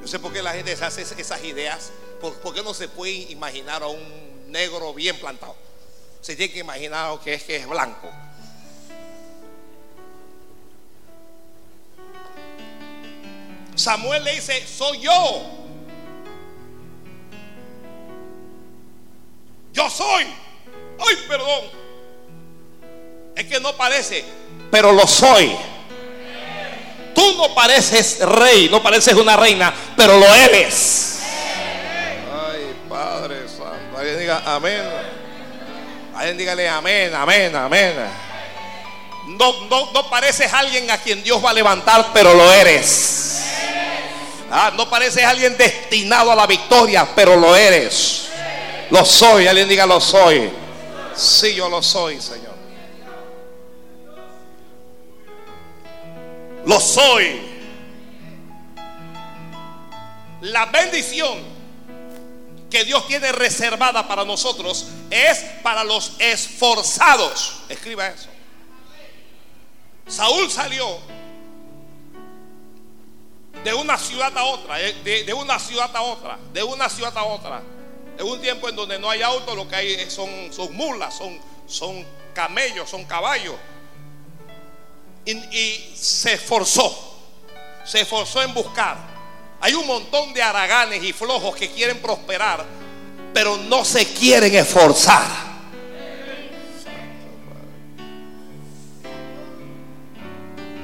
[0.00, 1.92] No sé por qué la gente se hace esas ideas.
[2.20, 5.56] ¿Por, qué no se puede imaginar a un negro bien plantado?
[6.20, 8.10] Se tiene que imaginar que es que es blanco.
[13.74, 15.42] Samuel le dice, soy yo.
[19.72, 20.24] Yo soy.
[20.98, 21.64] Ay, perdón.
[23.34, 24.22] Es que no parece,
[24.70, 25.56] pero lo soy.
[27.14, 31.18] Tú no pareces rey, no pareces una reina, pero lo eres.
[32.52, 33.98] Ay, Padre Santo.
[33.98, 34.82] Alguien diga amén.
[36.14, 37.94] Alguien dígale amén, amén, amén.
[39.26, 43.42] No, no, no pareces alguien a quien Dios va a levantar, pero lo eres.
[44.50, 48.26] Ah, no pareces alguien destinado a la victoria, pero lo eres.
[48.90, 49.46] Lo soy.
[49.46, 50.50] Alguien diga lo soy.
[51.14, 52.49] Sí, yo lo soy, Señor.
[56.70, 57.40] Lo soy.
[60.42, 61.40] La bendición
[62.70, 67.62] que Dios tiene reservada para nosotros es para los esforzados.
[67.68, 68.28] Escriba eso.
[70.06, 70.86] Saúl salió
[73.64, 77.24] de una ciudad a otra, eh, de, una ciudad a otra, de una ciudad a
[77.24, 77.62] otra.
[78.16, 80.30] En un tiempo en donde no hay auto, lo que hay son,
[80.76, 81.20] mulas,
[81.66, 83.56] son camellos, son caballos
[85.30, 87.18] y, se esforzó,
[87.84, 88.96] se esforzó en buscar.
[89.60, 92.64] Hay un montón de araganes y flojos que quieren prosperar,
[93.34, 95.50] pero no se quieren esforzar.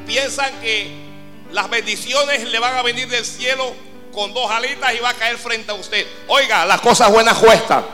[0.06, 0.90] Piensan que
[1.52, 3.74] las bendiciones le van a venir del cielo
[4.12, 6.06] con dos alitas y va a caer frente a usted.
[6.28, 7.84] Oiga, las cosas buenas cuestan.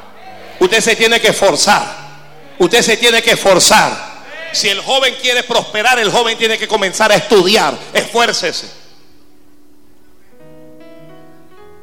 [0.61, 1.85] Usted se tiene que esforzar.
[2.59, 4.12] Usted se tiene que esforzar.
[4.53, 7.77] Si el joven quiere prosperar, el joven tiene que comenzar a estudiar.
[7.93, 8.71] Esfuércese.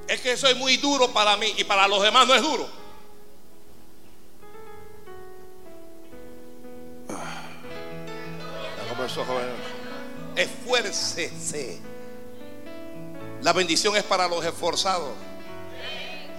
[0.08, 2.70] Es que eso es muy duro para mí y para los demás no es duro.
[10.36, 11.80] Esfuércese.
[13.42, 15.14] La bendición es para los esforzados.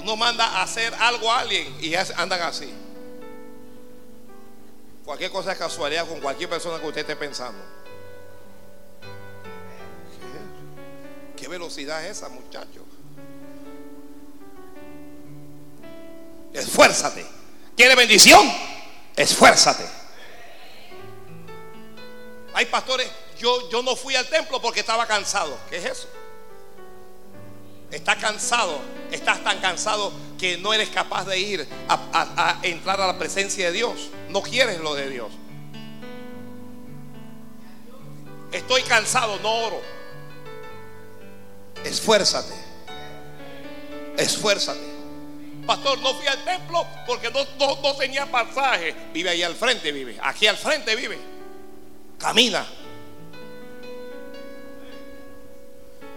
[0.01, 2.73] Uno manda a hacer algo a alguien y andan así.
[5.11, 7.59] Cualquier cosa es casualidad con cualquier persona que usted esté pensando.
[11.37, 12.85] ¿Qué, velocidad es esa, muchacho?
[16.53, 17.27] Esfuérzate.
[17.77, 18.49] ¿Quiere bendición?
[19.17, 19.85] Esfuérzate.
[22.55, 25.59] Hay pastores, yo, yo no fui al templo porque estaba cansado.
[25.69, 26.09] ¿Qué es eso?
[27.91, 33.19] Estás cansado, estás tan cansado que no eres capaz de ir a, entrar a la
[33.19, 34.11] presencia de Dios.
[34.29, 35.33] No quieres lo de Dios.
[38.53, 39.83] Estoy cansado, no oro.
[41.85, 42.55] Esfuérzate.
[44.17, 44.91] Esfuérzate.
[45.67, 47.45] Pastor, no fui al templo porque no,
[47.83, 48.95] no tenía pasaje.
[49.13, 50.19] Vive ahí al frente, vive.
[50.23, 51.19] Aquí al frente vive.
[52.19, 52.67] Camina.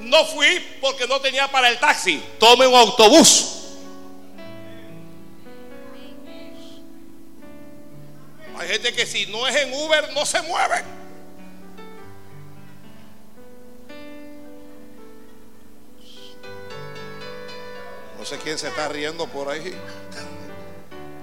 [0.04, 2.22] No fui porque no tenía para el taxi.
[2.40, 3.60] Tome un autobús.
[8.58, 10.84] Hay gente que si no es en Uber no se mueve.
[18.18, 19.76] No sé quién se está riendo por ahí.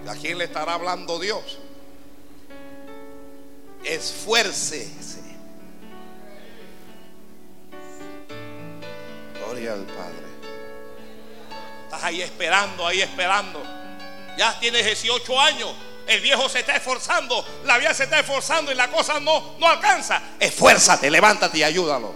[0.06, 1.58] ¿A quién le estará hablando Dios?
[3.84, 5.19] Esfuércese.
[9.50, 10.30] Gloria al Padre.
[11.82, 13.60] Estás ahí esperando, ahí esperando.
[14.38, 15.74] Ya tienes 18 años.
[16.06, 19.66] El viejo se está esforzando, la vida se está esforzando y la cosa no, no
[19.66, 20.22] alcanza.
[20.38, 22.14] Esfuérzate, levántate y ayúdalos.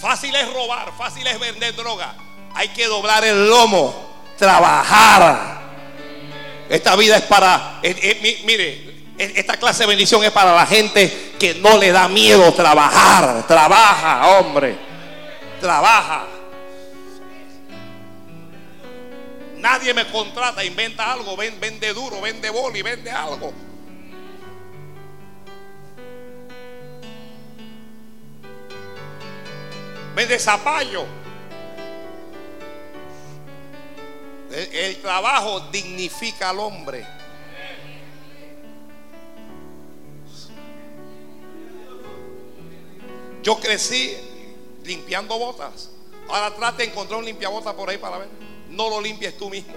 [0.00, 2.14] Fácil es robar, fácil es vender droga.
[2.54, 5.60] Hay que doblar el lomo, trabajar.
[6.70, 8.89] Esta vida es para, eh, eh, mire,
[9.20, 13.46] esta clase de bendición es para la gente que no le da miedo trabajar.
[13.46, 14.78] Trabaja, hombre.
[15.60, 16.26] Trabaja.
[19.56, 23.52] Nadie me contrata, inventa algo, vende duro, vende boli, vende algo.
[30.14, 31.04] Vende zapallo.
[34.50, 37.19] El, el trabajo dignifica al hombre.
[43.42, 44.16] Yo crecí
[44.84, 45.90] limpiando botas.
[46.28, 48.28] Ahora trate de encontrar un limpiabotas por ahí para ver.
[48.68, 49.74] No lo limpies tú mismo.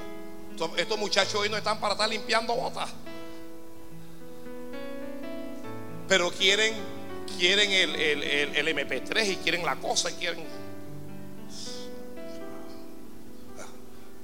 [0.78, 2.90] Estos muchachos hoy no están para estar limpiando botas.
[6.08, 6.76] Pero quieren,
[7.38, 8.24] quieren el,
[8.56, 10.46] el MP3 y quieren la cosa y quieren.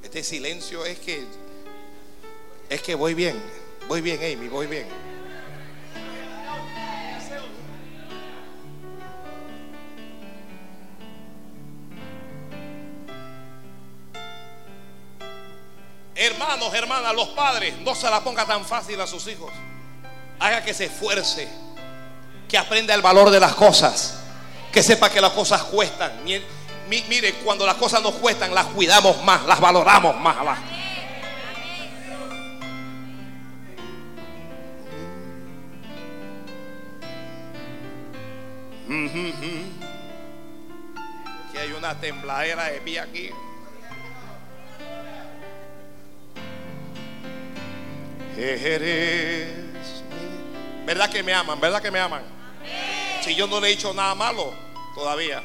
[0.04, 1.24] Este silencio es que
[2.70, 3.36] es que voy bien,
[3.88, 4.86] voy bien, Amy, voy bien.
[16.22, 19.54] Hermanos, hermanas, los padres, no se la ponga tan fácil a sus hijos.
[20.38, 21.48] Haga que se esfuerce,
[22.50, 24.20] que aprenda el valor de las cosas,
[24.70, 26.12] que sepa que las cosas cuestan.
[26.26, 30.60] Mire, cuando las cosas nos cuestan, las cuidamos más, las valoramos más.
[41.54, 43.30] Que hay una tembladera de pie aquí.
[50.86, 51.60] ¿Verdad que me aman?
[51.60, 52.22] ¿Verdad que me aman?
[53.22, 54.54] Si yo no le he dicho nada malo
[54.96, 55.44] todavía.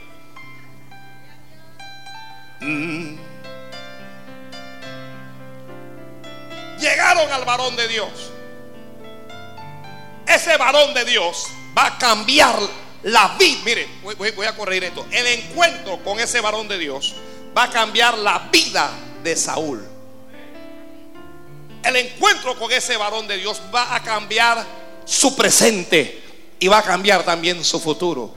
[2.60, 3.16] Mm.
[6.78, 8.30] Llegaron al varón de Dios.
[10.26, 12.56] Ese varón de Dios va a cambiar
[13.02, 13.60] la vida.
[13.64, 15.04] Mire, voy, a corregir esto.
[15.10, 17.14] El encuentro con ese varón de Dios
[17.56, 18.90] va a cambiar la vida
[19.22, 19.93] de Saúl
[21.84, 24.64] el encuentro con ese varón de Dios va a cambiar
[25.04, 26.22] su presente
[26.58, 28.32] y va a cambiar también su futuro.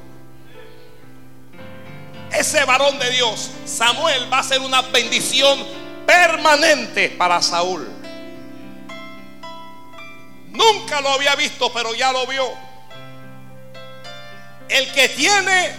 [2.32, 5.66] Ese varón de Dios, Samuel, va a ser una bendición
[6.06, 7.88] permanente para Saúl.
[10.50, 12.46] Nunca lo había visto, pero ya lo vio.
[14.68, 15.74] El que tiene,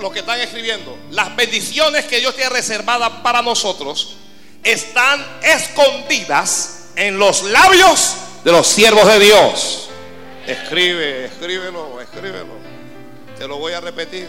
[0.00, 4.16] lo, que están escribiendo, las bendiciones que Dios tiene reservadas para nosotros,
[4.64, 9.90] están escondidas en los labios de los siervos de Dios.
[10.46, 12.54] Escribe, escríbelo, escríbelo.
[13.38, 14.28] Te lo voy a repetir.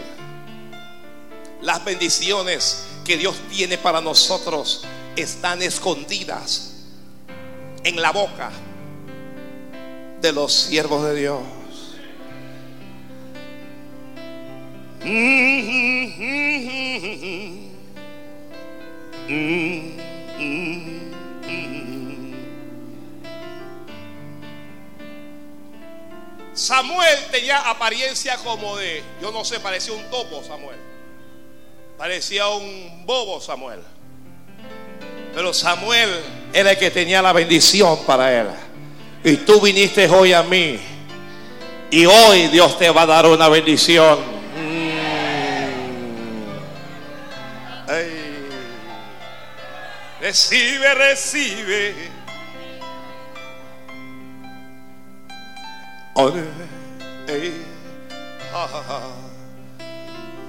[1.62, 4.84] Las bendiciones que Dios tiene para nosotros
[5.16, 6.74] están escondidas
[7.84, 8.50] en la boca
[10.20, 11.40] de los siervos de Dios.
[26.56, 30.78] Samuel tenía apariencia como de, yo no sé, parecía un topo Samuel.
[31.98, 33.80] Parecía un bobo Samuel.
[35.34, 36.08] Pero Samuel
[36.52, 38.46] era el que tenía la bendición para él.
[39.22, 40.78] Y tú viniste hoy a mí.
[41.90, 44.18] Y hoy Dios te va a dar una bendición.
[47.88, 48.15] Mm.
[50.20, 51.94] Recibe, recibe.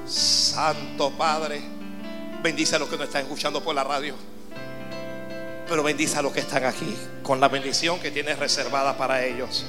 [0.05, 1.61] Santo Padre,
[2.41, 4.15] bendice a los que nos están escuchando por la radio.
[5.67, 9.65] Pero bendice a los que están aquí con la bendición que tienes reservada para ellos.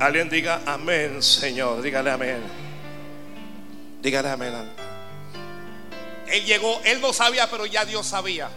[0.00, 1.80] Alguien diga amén, Señor.
[1.82, 2.40] Dígale amén.
[4.02, 4.91] Dígale amén.
[6.32, 8.48] Él llegó, él no sabía, pero ya Dios sabía.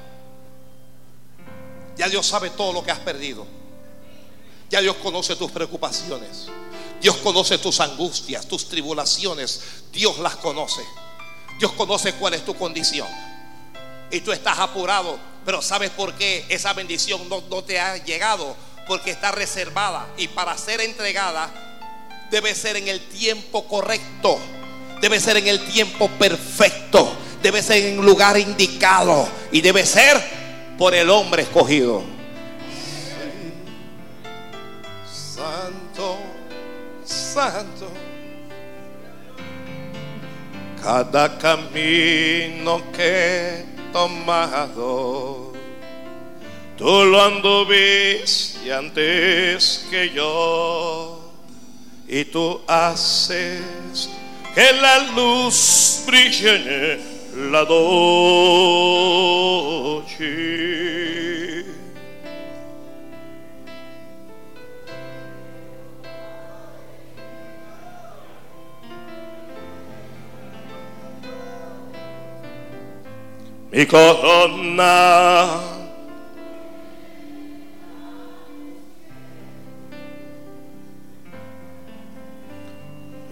[1.98, 3.46] Ya Dios sabe todo lo que has perdido.
[4.70, 6.48] Ya Dios conoce tus preocupaciones.
[7.02, 9.62] Dios conoce tus angustias, tus tribulaciones.
[9.92, 10.86] Dios las conoce.
[11.60, 13.10] Dios conoce cuál es tu condición.
[14.10, 18.56] Y tú estás apurado, pero ¿sabes por qué esa bendición no, no te ha llegado?
[18.88, 21.52] Porque está reservada y para ser entregada
[22.32, 24.40] debe ser en el tiempo correcto.
[25.02, 30.20] Debe ser en el tiempo perfecto debe ser en lugar indicado y debe ser
[30.80, 32.02] por el hombre escogido.
[35.06, 36.18] Santo,
[37.06, 37.88] santo.
[40.82, 45.54] Cada camino que he tomado,
[46.76, 51.32] tú lo anduviste antes que yo,
[52.08, 54.10] y tú haces
[54.56, 59.24] que la luz brille la noche.
[73.72, 75.74] Mi corona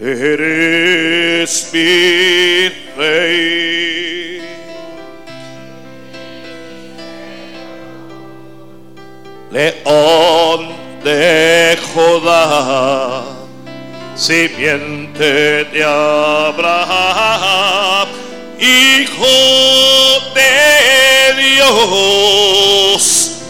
[0.00, 3.63] Eres mi rey.
[9.54, 10.74] León
[11.04, 13.22] de Judá,
[14.16, 16.88] simiente de Abraham,
[18.58, 19.24] hijo
[20.34, 23.02] de Dios,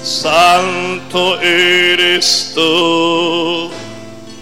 [0.02, 3.72] santo eres tú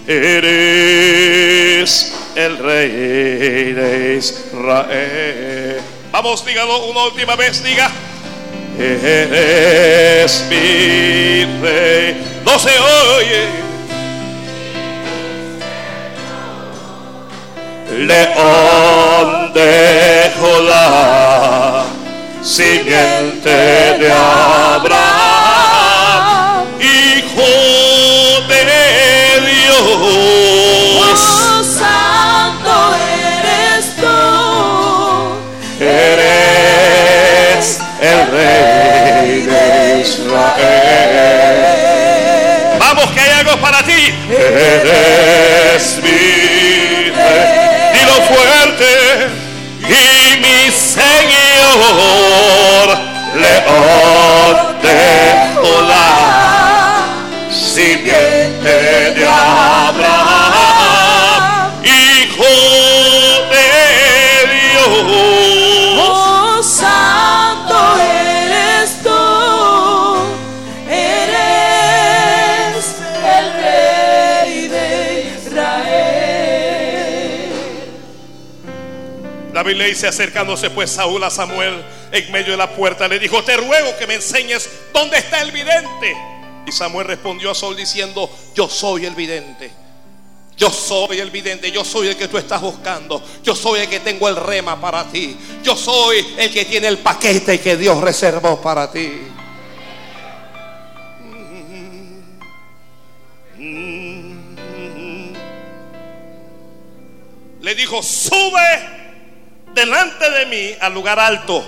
[0.08, 5.80] eres el rey de Israel.
[6.10, 7.88] Vamos, dígalo una última vez, diga.
[8.79, 12.41] Eres mi rey.
[12.45, 13.62] No se oye.
[18.07, 21.85] León de Judá,
[22.43, 25.11] simiente de Abraham,
[38.33, 41.59] rey de Israel.
[42.78, 44.14] Vamos que hay algo para ti.
[44.30, 47.93] Eres mi rey.
[47.95, 48.91] Dilo fuerte.
[49.83, 51.66] Y mi Señor,
[53.35, 54.97] león de
[55.57, 56.22] Judá,
[80.07, 81.82] acercándose pues Saúl a Samuel
[82.12, 85.53] en medio de la puerta, le dijo, te ruego que me enseñes dónde está el
[85.53, 86.16] vidente.
[86.66, 89.70] Y Samuel respondió a Saúl diciendo, yo soy el vidente.
[90.57, 93.22] Yo soy el vidente, yo soy el que tú estás buscando.
[93.42, 95.36] Yo soy el que tengo el rema para ti.
[95.62, 99.11] Yo soy el que tiene el paquete que Dios reservó para ti.
[107.61, 109.01] Le dijo, sube
[109.75, 111.64] delante de mí al lugar alto.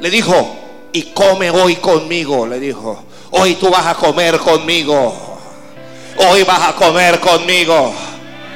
[0.00, 0.56] Le dijo,
[0.92, 2.46] y come hoy conmigo.
[2.46, 5.40] Le dijo, hoy tú vas a comer conmigo.
[6.16, 7.94] Hoy vas a comer conmigo.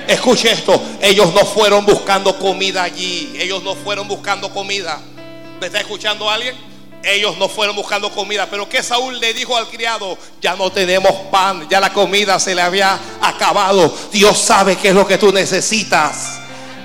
[0.07, 3.35] Escuche esto, ellos no fueron buscando comida allí.
[3.39, 5.01] Ellos no fueron buscando comida.
[5.61, 6.55] ¿Me está escuchando alguien?
[7.03, 11.13] Ellos no fueron buscando comida, pero que Saúl le dijo al criado, ya no tenemos
[11.31, 13.93] pan, ya la comida se le había acabado.
[14.13, 16.41] Dios sabe qué es lo que tú necesitas.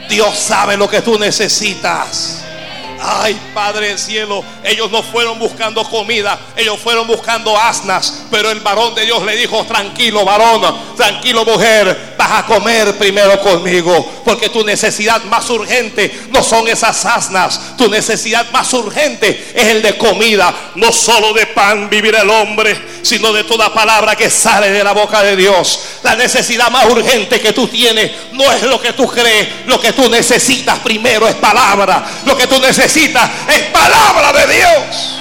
[0.09, 2.43] Dios sabe lo que tú necesitas.
[3.03, 8.59] Ay, Padre del cielo, ellos no fueron buscando comida, ellos fueron buscando asnas, pero el
[8.59, 10.61] varón de Dios le dijo, tranquilo varón,
[10.95, 17.03] tranquilo mujer, vas a comer primero conmigo, porque tu necesidad más urgente no son esas
[17.05, 22.29] asnas, tu necesidad más urgente es el de comida, no solo de pan vivirá el
[22.29, 25.79] hombre, sino de toda palabra que sale de la boca de Dios.
[26.03, 29.93] La necesidad más urgente que tú tienes no es lo que tú crees, lo que
[29.93, 32.59] tú necesitas primero es palabra, lo que tú
[32.95, 35.17] es palabra de Dios.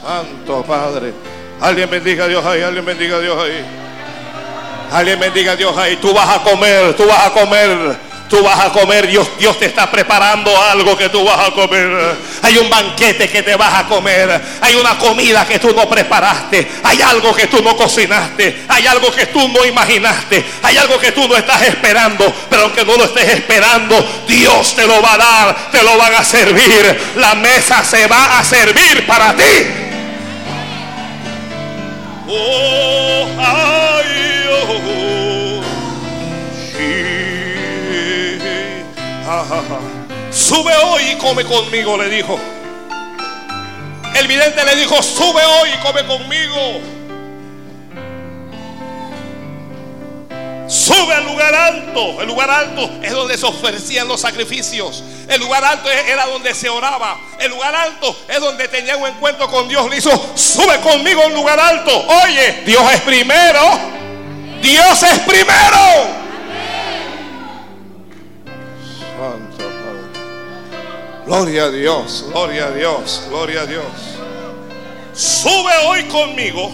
[0.00, 1.12] Santo Padre.
[1.60, 3.64] Alguien bendiga a Dios ahí, alguien bendiga a Dios ahí.
[4.90, 5.96] Alguien bendiga a Dios ahí.
[5.96, 8.11] Tú vas a comer, tú vas a comer.
[8.32, 12.16] Tú vas a comer, Dios, Dios te está preparando algo que tú vas a comer.
[12.40, 14.40] Hay un banquete que te vas a comer.
[14.62, 16.66] Hay una comida que tú no preparaste.
[16.82, 18.64] Hay algo que tú no cocinaste.
[18.68, 20.42] Hay algo que tú no imaginaste.
[20.62, 22.34] Hay algo que tú no estás esperando.
[22.48, 25.70] Pero aunque no lo estés esperando, Dios te lo va a dar.
[25.70, 27.12] Te lo van a servir.
[27.16, 29.42] La mesa se va a servir para ti.
[32.30, 35.01] Oh, ay, oh,
[40.30, 42.38] Sube hoy y come conmigo, le dijo.
[44.14, 46.80] El vidente le dijo, sube hoy y come conmigo.
[50.68, 52.22] Sube al lugar alto.
[52.22, 55.04] El lugar alto es donde se ofrecían los sacrificios.
[55.28, 57.18] El lugar alto era donde se oraba.
[57.38, 59.88] El lugar alto es donde tenía un encuentro con Dios.
[59.90, 62.06] Le hizo, sube conmigo al lugar alto.
[62.24, 63.60] Oye, Dios es primero.
[64.62, 66.21] Dios es primero.
[71.26, 73.84] Gloria a Dios, gloria a Dios, gloria a Dios.
[75.14, 76.72] Sube hoy conmigo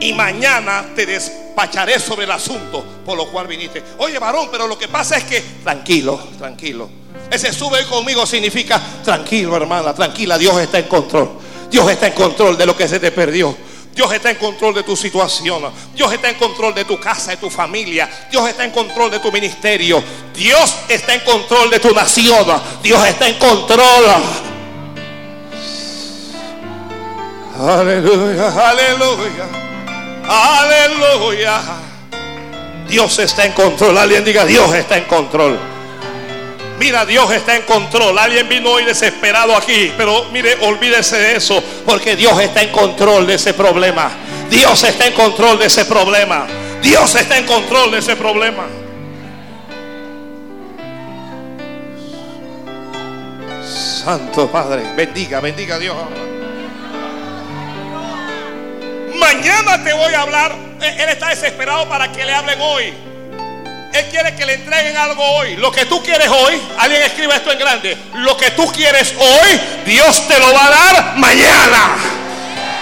[0.00, 3.82] y mañana te despacharé sobre el asunto por lo cual viniste.
[3.98, 6.90] Oye, varón, pero lo que pasa es que tranquilo, tranquilo.
[7.30, 11.30] Ese sube hoy conmigo significa tranquilo, hermana, tranquila, Dios está en control.
[11.70, 13.56] Dios está en control de lo que se te perdió.
[13.98, 15.60] Dios está en control de tu situación.
[15.92, 18.08] Dios está en control de tu casa, de tu familia.
[18.30, 20.00] Dios está en control de tu ministerio.
[20.32, 22.46] Dios está en control de tu nación.
[22.80, 24.04] Dios está en control.
[27.58, 29.48] Aleluya, aleluya,
[30.28, 31.60] aleluya.
[32.88, 33.98] Dios está en control.
[33.98, 35.58] Alguien diga, Dios está en control.
[36.78, 38.16] Mira, Dios está en control.
[38.18, 43.26] Alguien vino hoy desesperado aquí, pero mire, olvídese de eso, porque Dios está en control
[43.26, 44.10] de ese problema.
[44.48, 46.46] Dios está en control de ese problema.
[46.80, 48.66] Dios está en control de ese problema.
[53.64, 55.96] Santo Padre, bendiga, bendiga a Dios.
[59.16, 60.54] Mañana te voy a hablar.
[60.80, 63.07] Él está desesperado para que le hablen hoy.
[63.92, 65.56] Él quiere que le entreguen algo hoy.
[65.56, 67.96] Lo que tú quieres hoy, alguien escribe esto en grande.
[68.14, 71.96] Lo que tú quieres hoy, Dios te lo va a dar mañana.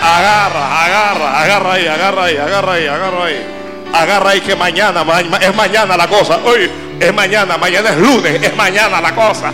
[0.03, 3.47] Agarra, agarra, agarra ahí, agarra ahí, agarra ahí, agarra ahí.
[3.93, 5.05] Agarra ahí que mañana,
[5.41, 6.39] es mañana la cosa.
[6.45, 9.53] Hoy es mañana, mañana es lunes, es mañana la cosa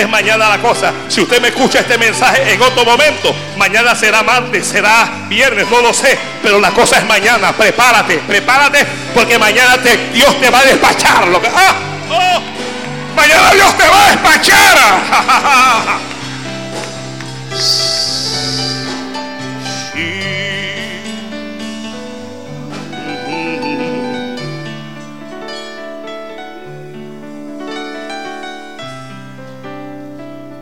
[0.00, 0.92] es mañana la cosa.
[1.08, 5.80] Si usted me escucha este mensaje en otro momento, mañana será martes, será viernes, no
[5.80, 6.18] lo sé.
[6.42, 7.52] Pero la cosa es mañana.
[7.52, 9.78] Prepárate, prepárate, porque mañana
[10.12, 11.26] Dios te va a despachar.
[11.28, 11.74] Lo que, ¡Ah!
[12.10, 12.40] ¡Oh!
[13.16, 14.78] Mañana Dios te va a despachar.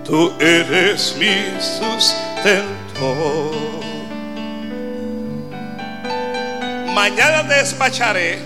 [0.06, 3.50] Tú eres mi sustento.
[6.94, 8.38] Mañana te despacharé.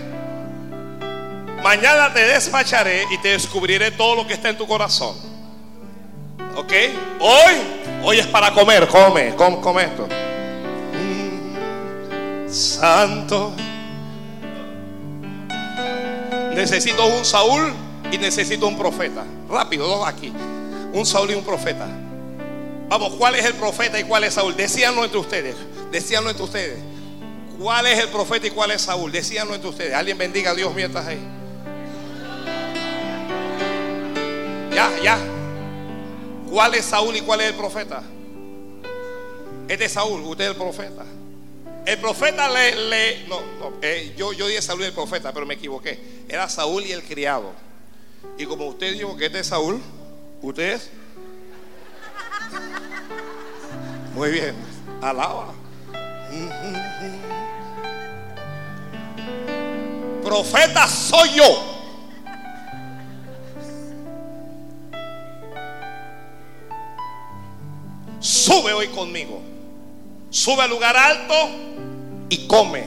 [1.62, 5.14] Mañana te despacharé y te descubriré todo lo que está en tu corazón.
[6.56, 6.72] ¿Ok?
[7.20, 7.54] Hoy,
[8.04, 8.88] hoy es para comer.
[8.88, 10.08] Come, come, come esto.
[12.48, 13.52] Santo.
[16.54, 17.74] Necesito un Saúl
[18.10, 19.26] y necesito un profeta.
[19.46, 20.32] Rápido, dos aquí
[20.92, 21.86] un Saúl y un profeta.
[22.88, 24.56] Vamos, ¿cuál es el profeta y cuál es Saúl?
[24.56, 25.54] Decíanlo entre ustedes.
[25.92, 26.78] Decíanlo entre ustedes.
[27.58, 29.12] ¿Cuál es el profeta y cuál es Saúl?
[29.12, 29.94] Decíanlo entre ustedes.
[29.94, 31.20] Alguien bendiga a Dios mientras ahí.
[34.72, 35.18] Ya, ya.
[36.50, 38.02] ¿Cuál es Saúl y cuál es el profeta?
[39.68, 41.04] Este es Saúl, usted es el profeta.
[41.86, 45.46] El profeta le, le no, no eh, yo, yo dije Saúl y el profeta, pero
[45.46, 46.24] me equivoqué.
[46.28, 47.52] Era Saúl y el criado.
[48.36, 49.80] Y como usted dijo que este es Saúl,
[50.42, 50.90] ¿Ustedes?
[54.14, 54.54] Muy bien.
[55.02, 55.52] Alaba.
[60.22, 61.70] Profeta soy yo.
[68.20, 69.40] Sube hoy conmigo.
[70.30, 71.34] Sube al lugar alto
[72.28, 72.84] y come.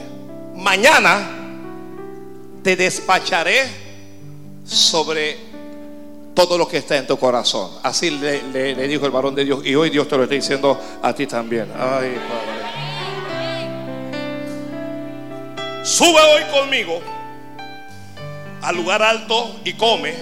[0.56, 1.30] Mañana
[2.64, 3.68] te despacharé
[4.64, 5.53] sobre
[6.34, 7.72] todo lo que está en tu corazón.
[7.84, 9.66] Así le, dijo el varón de Dios.
[9.66, 11.72] Y hoy Dios te lo está diciendo a ti también.
[11.74, 12.64] Ay, Padre.
[15.84, 17.02] Sube hoy conmigo
[18.62, 20.16] al lugar alto y come.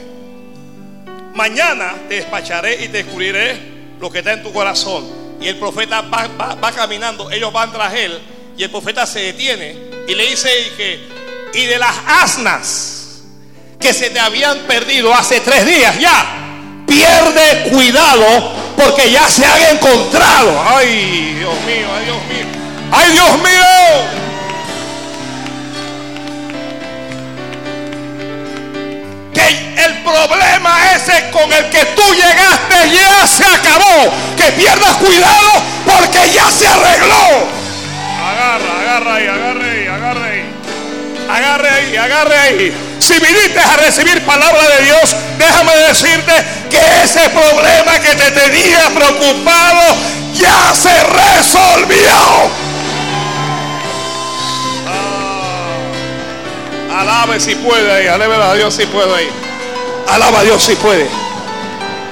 [1.36, 5.06] Mañana te despacharé y te descubriré lo que está en tu corazón.
[5.40, 8.20] Y el profeta va, caminando, ellos van tras él.
[8.58, 9.76] Y el profeta se detiene
[10.08, 10.50] y le dice
[11.54, 13.01] y de las asnas
[13.82, 16.38] que se te habían perdido hace tres días ya.
[16.88, 20.64] Pierde cuidado porque ya se han encontrado.
[20.68, 22.46] Ay, Dios mío, ay, Dios mío.
[22.92, 24.22] Ay, Dios mío.
[29.34, 34.14] Que el problema ese con el que tú llegaste ya se acabó.
[34.38, 35.52] Que pierdas cuidado
[35.86, 37.62] porque ya se arregló.
[38.22, 40.41] Agarra, agarra agarra ahí, agarra ahí.
[41.32, 42.74] Agarre ahí, agarre ahí.
[43.00, 46.34] Si viniste a recibir palabra de Dios, déjame decirte
[46.70, 49.96] que ese problema que te tenía preocupado
[50.34, 52.52] ya se resolvió.
[56.90, 59.30] Ah, alabe si puede ahí, alabe a Dios si puede ahí.
[60.10, 61.08] Alaba a Dios si puede.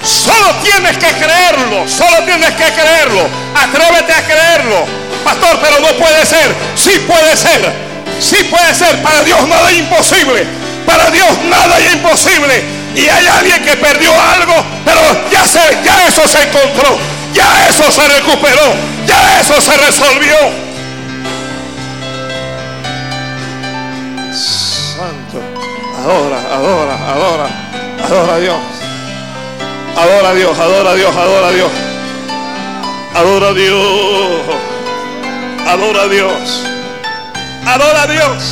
[0.02, 3.28] Solo tienes que creerlo, solo tienes que creerlo.
[3.54, 4.86] Atrévete a creerlo.
[5.26, 6.56] Pastor, pero no puede ser.
[6.76, 7.89] Sí puede ser.
[8.20, 9.02] Sí puede ser.
[9.02, 10.46] Para Dios nada es imposible.
[10.86, 12.80] Para Dios nada es imposible.
[12.96, 14.54] Y hay alguien que perdió algo,
[14.84, 15.00] pero
[15.32, 16.98] ya, se, ya eso se encontró,
[17.34, 18.74] ya eso se recuperó,
[19.06, 20.36] ya eso se resolvió.
[24.34, 25.40] Santo,
[26.00, 27.50] adora, adora, adora,
[28.04, 28.58] adora a Dios.
[29.96, 31.72] Adora a Dios, adora a Dios, adora a Dios.
[33.16, 34.42] Adora a Dios.
[35.68, 36.79] Adora a Dios.
[37.70, 38.44] Adora a Dios.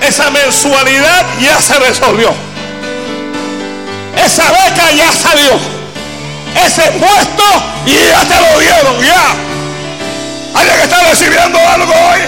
[0.00, 2.34] Esa mensualidad ya se resolvió.
[4.16, 5.52] Esa beca ya salió.
[6.66, 7.44] Ese puesto
[7.86, 10.58] ya te lo dieron, ya.
[10.58, 12.20] Alguien que está recibiendo algo hoy.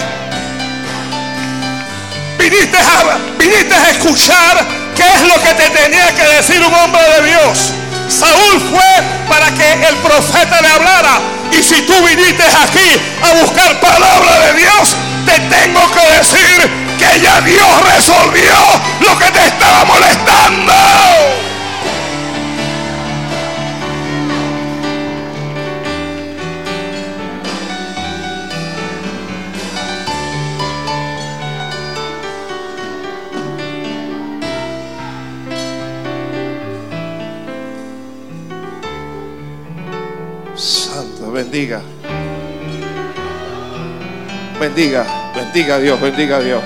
[2.38, 7.02] Viniste a, viniste a escuchar qué es lo que te tenía que decir un hombre
[7.02, 7.72] de Dios.
[8.08, 11.18] Saúl fue para que el profeta le hablara.
[11.50, 14.96] Y si tú viniste aquí a buscar palabra de Dios,
[15.28, 18.54] te tengo que decir que ya Dios resolvió
[19.00, 20.72] lo que te estaba molestando.
[40.56, 41.82] Santo, bendiga.
[44.60, 45.06] Bendiga,
[45.36, 46.62] bendiga a Dios, bendiga a Dios.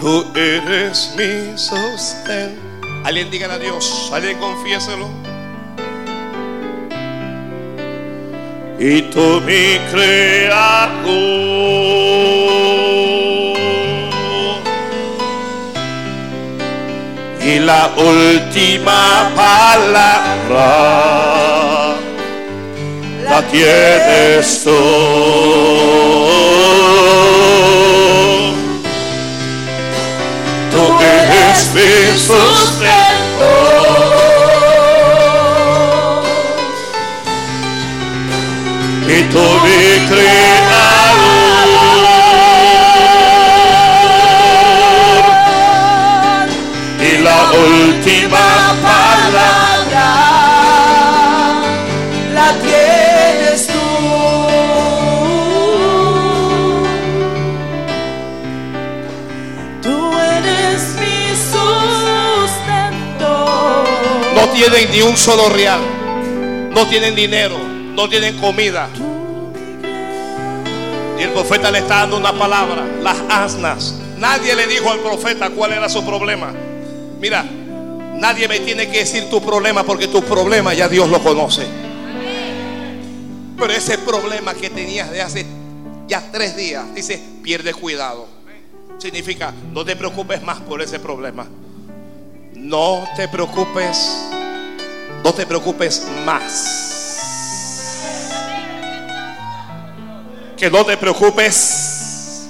[0.00, 2.58] Tú eres mi sostén.
[3.04, 5.31] Alguien diga a Dios, alguien confiéselo.
[8.78, 11.12] Y tú mi creador.
[17.44, 20.68] Y la última palabra
[23.24, 24.70] la tienes tú.
[30.70, 34.11] Tú eres mi sustento.
[39.30, 40.42] Mi creador.
[47.00, 50.08] Y la última palabra
[52.34, 53.72] la tienes tú.
[59.82, 63.30] Tú eres mi sustento.
[64.34, 65.80] No tienen ni un solo real.
[66.74, 67.56] No tienen dinero.
[67.94, 68.88] No tienen comida.
[71.32, 72.84] Profeta le está dando una palabra.
[73.02, 73.94] Las asnas.
[74.18, 76.52] Nadie le dijo al profeta cuál era su problema.
[77.20, 81.66] Mira, nadie me tiene que decir tu problema porque tu problema ya Dios lo conoce.
[83.58, 85.46] Pero ese problema que tenías de hace
[86.06, 88.26] ya tres días, dice, pierde cuidado.
[88.98, 91.46] Significa, no te preocupes más por ese problema.
[92.54, 94.28] No te preocupes,
[95.24, 96.91] no te preocupes más.
[100.62, 102.46] Que no te preocupes.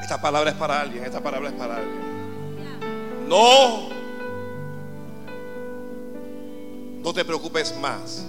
[0.00, 3.28] Esta palabra es para alguien, esta palabra es para alguien.
[3.28, 3.88] No.
[7.02, 8.24] No te preocupes más.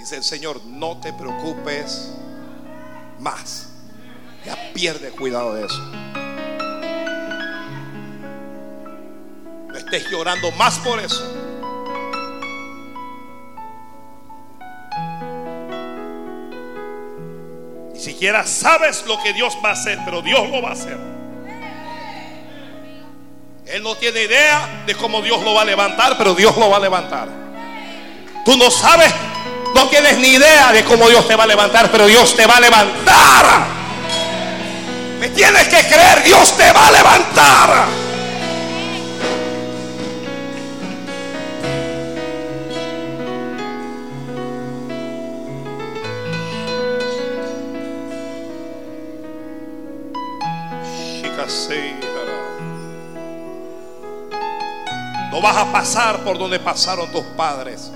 [0.00, 2.12] Dice el Señor, no te preocupes
[3.20, 3.68] más.
[4.44, 5.80] Ya pierde cuidado de eso.
[9.86, 11.24] Estés llorando más por eso.
[17.94, 20.98] Ni siquiera sabes lo que Dios va a hacer, pero Dios lo va a hacer.
[23.66, 26.76] Él no tiene idea de cómo Dios lo va a levantar, pero Dios lo va
[26.76, 27.28] a levantar.
[28.44, 29.12] Tú no sabes,
[29.74, 32.56] no tienes ni idea de cómo Dios te va a levantar, pero Dios te va
[32.56, 33.66] a levantar.
[35.20, 38.05] Me tienes que creer, Dios te va a levantar.
[55.46, 57.92] Vas a pasar por donde pasaron tus padres.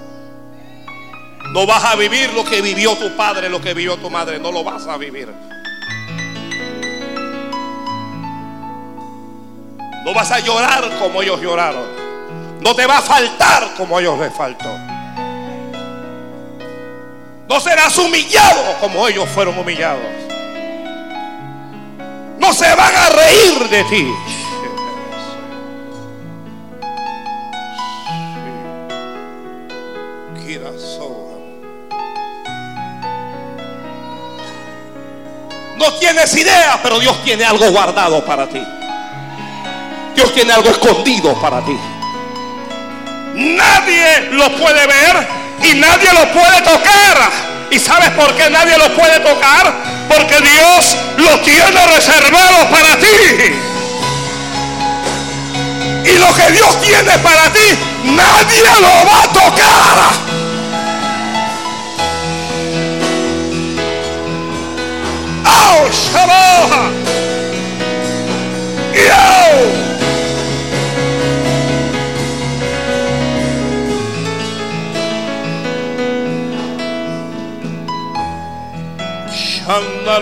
[1.53, 4.39] No vas a vivir lo que vivió tu padre, lo que vivió tu madre.
[4.39, 5.29] No lo vas a vivir.
[10.05, 11.87] No vas a llorar como ellos lloraron.
[12.61, 14.73] No te va a faltar como ellos les faltó.
[17.49, 20.05] No serás humillado como ellos fueron humillados.
[22.39, 24.15] No se van a reír de ti.
[35.81, 38.63] No tienes idea, pero Dios tiene algo guardado para ti.
[40.15, 41.75] Dios tiene algo escondido para ti.
[43.35, 45.27] Nadie lo puede ver
[45.63, 47.31] y nadie lo puede tocar.
[47.71, 49.73] ¿Y sabes por qué nadie lo puede tocar?
[50.07, 53.57] Porque Dios lo tiene reservado para ti.
[56.05, 60.30] Y lo que Dios tiene para ti, nadie lo va a tocar.
[66.01, 66.83] Shaboha.
[69.09, 69.21] Yo!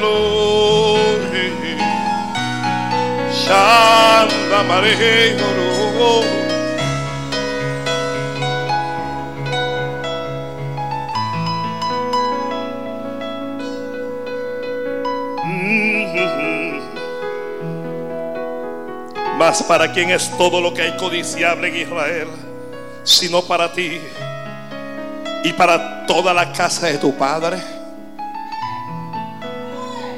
[0.09, 1.47] Shandalore
[3.41, 4.95] Shandamare
[5.39, 6.48] Yoro
[19.39, 22.27] Mas para quién es todo lo que hay codiciable en Israel,
[23.05, 24.01] sino para ti
[25.45, 27.57] y para toda la casa de tu padre.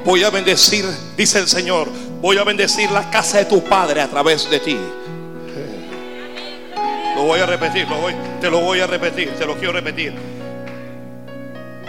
[0.06, 0.86] Voy a bendecir,
[1.18, 1.90] dice el Señor,
[2.22, 4.78] voy a bendecir la casa de tu padre a través de ti.
[7.14, 7.86] Lo voy a repetir,
[8.40, 10.14] te lo voy a repetir, te lo quiero repetir.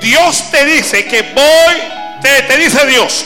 [0.02, 1.76] Dios te dice que voy,
[2.22, 3.24] te, te dice Dios,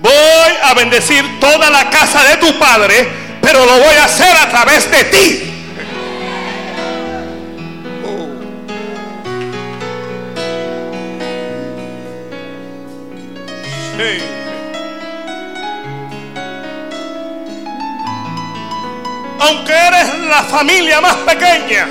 [0.00, 4.48] voy a bendecir toda la casa de tu padre, pero lo voy a hacer a
[4.48, 5.44] través de ti.
[13.96, 14.22] Sí.
[19.40, 21.88] Aunque eres la familia más pequeña,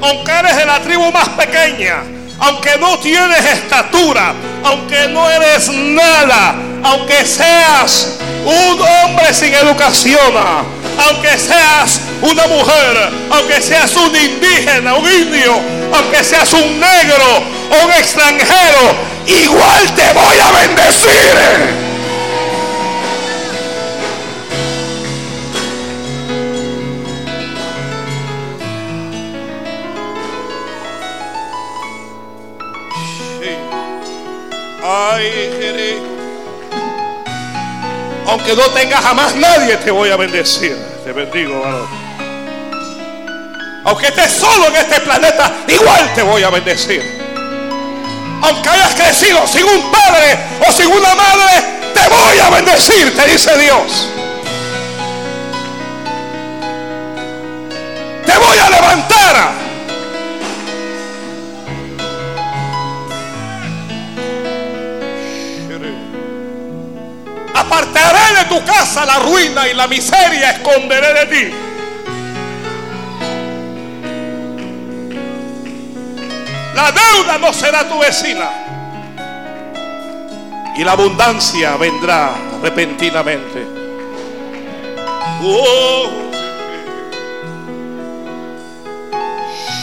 [0.00, 2.02] aunque eres de la tribu más pequeña,
[2.40, 4.32] aunque no tienes estatura,
[4.64, 8.18] aunque no eres nada, aunque seas
[8.48, 10.32] un hombre sin educación,
[11.06, 15.60] aunque seas una mujer, aunque seas un indígena, un indio,
[15.92, 18.94] aunque seas un negro o un extranjero,
[19.26, 21.88] igual te voy a bendecir.
[34.82, 35.77] Ay.
[38.28, 40.76] Aunque no tengas jamás nadie, te voy a bendecir.
[41.02, 41.88] Te bendigo, varón.
[43.84, 47.02] Aunque estés solo en este planeta, igual te voy a bendecir.
[48.42, 51.52] Aunque hayas crecido sin un padre o sin una madre,
[51.94, 54.08] te voy a bendecir, te dice Dios.
[58.26, 59.57] Te voy a levantar.
[67.68, 71.54] Apartaré de tu casa la ruina y la miseria esconderé de ti.
[76.74, 78.48] La deuda no será tu vecina.
[80.78, 82.30] Y la abundancia vendrá
[82.62, 83.66] repentinamente.
[85.42, 86.08] Oh,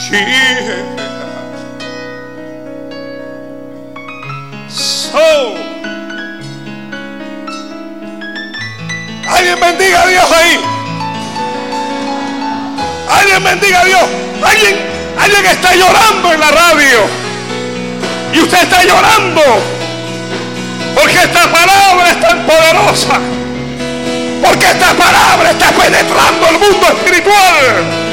[0.10, 0.18] sí.
[4.70, 5.75] So,
[9.28, 10.60] alguien bendiga a Dios ahí.
[13.10, 14.04] Alguien bendiga a Dios.
[14.44, 14.76] Alguien,
[15.20, 17.00] alguien está llorando en la radio.
[18.34, 19.42] Y usted está llorando.
[20.96, 23.20] Porque esta palabra es tan poderosa.
[24.44, 28.06] Porque esta palabra está penetrando el mundo espiritual.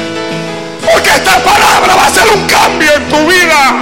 [0.91, 3.73] Porque esta palabra va a hacer un cambio en tu vida.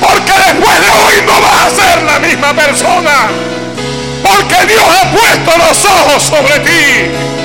[0.00, 3.57] Porque después de hoy no vas a ser la misma persona.
[4.22, 7.38] Porque Dios ha puesto los ojos sobre ti.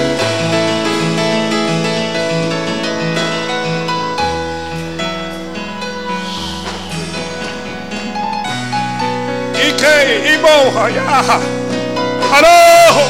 [9.85, 11.19] Y moja ya.
[12.37, 13.03] Arojo.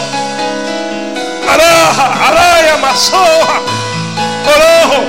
[1.47, 3.61] Araja, araya, masoja.
[4.47, 5.03] Arojo.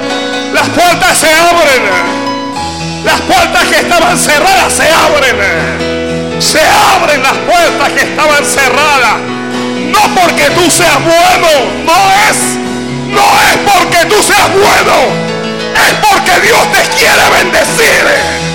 [0.53, 1.83] Las puertas se abren.
[3.05, 5.84] Las puertas que estaban cerradas se abren.
[7.95, 9.20] Que estaban cerradas.
[9.86, 11.49] No porque tú seas bueno.
[11.84, 12.38] No es.
[13.09, 14.95] No es porque tú seas bueno.
[15.74, 18.54] Es porque Dios te quiere bendecir.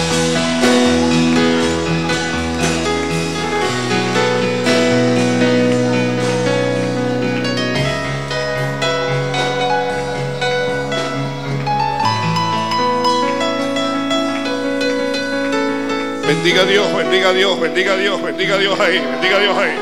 [16.49, 19.39] Bendiga a Dios, bendiga a Dios, bendiga a Dios, bendiga a Dios ahí, bendiga a
[19.39, 19.77] Dios ahí.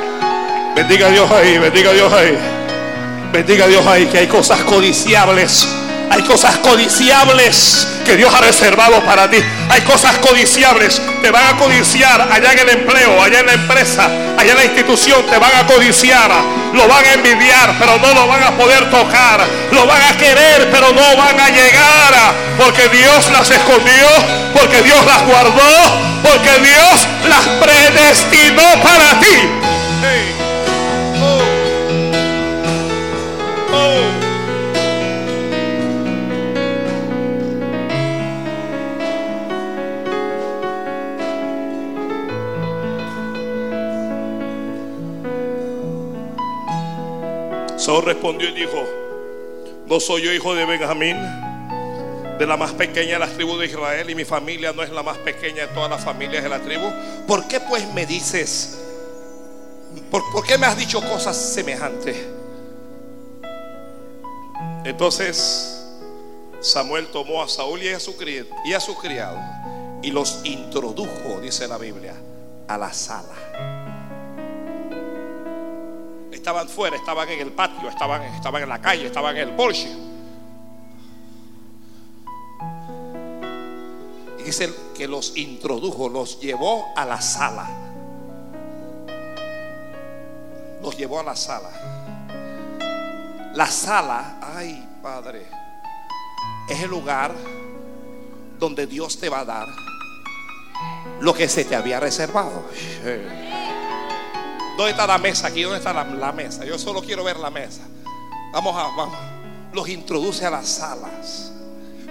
[0.75, 2.37] Bendiga a Dios ahí, bendiga a Dios ahí.
[3.31, 5.65] Bendiga a Dios ahí, que hay cosas codiciables.
[6.09, 9.37] Hay cosas codiciables que Dios ha reservado para ti.
[9.69, 11.01] Hay cosas codiciables.
[11.21, 14.05] Te van a codiciar allá en el empleo, allá en la empresa,
[14.37, 15.25] allá en la institución.
[15.29, 16.31] Te van a codiciar.
[16.73, 19.45] Lo van a envidiar, pero no lo van a poder tocar.
[19.71, 22.13] Lo van a querer, pero no van a llegar.
[22.57, 24.07] Porque Dios las escondió,
[24.53, 29.56] porque Dios las guardó, porque Dios las predestinó para ti.
[48.01, 48.83] Respondió y dijo,
[49.87, 51.17] no soy yo hijo de Benjamín,
[52.37, 55.01] de la más pequeña de las tribus de Israel, y mi familia no es la
[55.01, 56.91] más pequeña de todas las familias de la tribu.
[57.27, 58.79] ¿Por qué pues me dices,
[60.11, 62.17] por, qué me has dicho cosas semejantes?
[64.83, 65.85] Entonces
[66.59, 67.97] Samuel tomó a Saúl y a
[68.65, 69.39] y a su criado
[70.01, 72.13] y los introdujo, dice la Biblia,
[72.67, 73.76] a la sala.
[76.37, 79.89] Estaban fuera, estaban en el patio, estaban, estaban en la calle, estaban en el porche.
[84.39, 87.67] Y dice que los introdujo, los llevó a la sala.
[90.81, 91.71] Los llevó a la sala.
[93.55, 95.47] La sala, ay Padre,
[96.69, 97.33] es el lugar
[98.59, 99.67] donde Dios te va a dar
[101.19, 102.63] lo que se te había reservado.
[104.77, 105.63] ¿Dónde está la mesa aquí?
[105.63, 106.63] ¿Dónde está la, la mesa?
[106.63, 107.81] Yo solo quiero ver la mesa.
[108.53, 109.17] Vamos a, vamos.
[109.73, 111.51] Los introduce a las salas.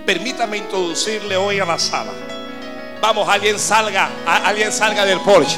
[0.05, 2.13] Permítame introducirle hoy a la sala.
[3.01, 5.57] Vamos, alguien salga, alguien salga del porche.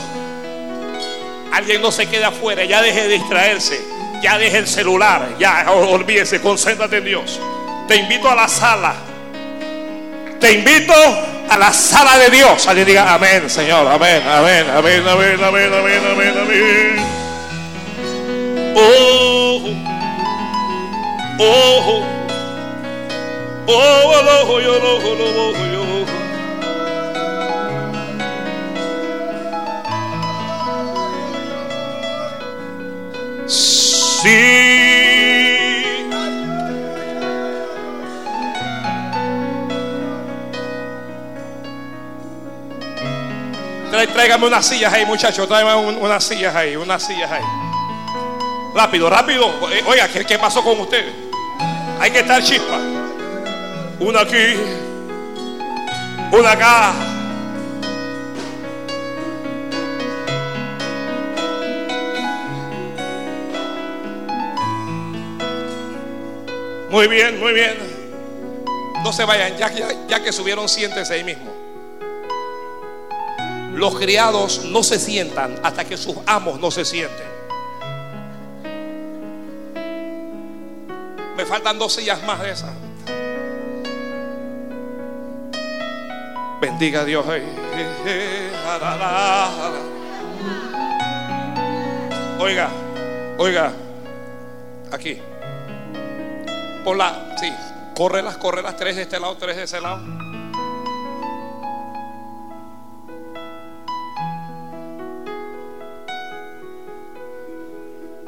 [1.52, 3.80] Alguien no se quede afuera, ya deje de distraerse,
[4.22, 7.40] ya deje el celular, ya olvídese, concéntrate en Dios.
[7.88, 8.94] Te invito a la sala.
[10.38, 10.92] Te invito
[11.48, 12.66] a la sala de Dios.
[12.66, 13.86] Alguien diga amén, Señor.
[13.86, 17.18] Amén, amén, amén, amén, amén, amén, amén, amén.
[18.76, 19.74] Oh,
[21.38, 22.04] oh,
[23.66, 23.72] oh,
[24.46, 25.78] oh, yo, oh, yo.
[34.20, 35.07] Sí.
[44.06, 45.46] Tráigame unas sillas ahí, muchachos.
[45.48, 47.42] Tráigame un- unas sillas ahí, unas sillas ahí.
[48.74, 49.50] Rápido, rápido.
[49.86, 51.12] Oiga, ¿qué, qué pasó con ustedes?
[52.00, 52.78] Hay que estar chispa.
[54.00, 54.54] Una aquí,
[56.32, 56.92] una acá.
[66.90, 67.76] Muy bien, muy bien.
[69.04, 71.57] No se vayan, ya, ya, ya que subieron, siéntense ahí mismo.
[73.78, 77.28] Los criados no se sientan hasta que sus amos no se sienten.
[81.36, 82.72] Me faltan dos sillas más de esas.
[86.60, 87.24] Bendiga a Dios.
[87.24, 89.70] la, la, la, la.
[92.40, 92.70] Oiga,
[93.38, 93.72] oiga,
[94.90, 95.22] aquí.
[96.82, 97.52] Ponla, sí,
[97.94, 100.27] córrelas, córrelas, tres de este lado, tres de ese lado.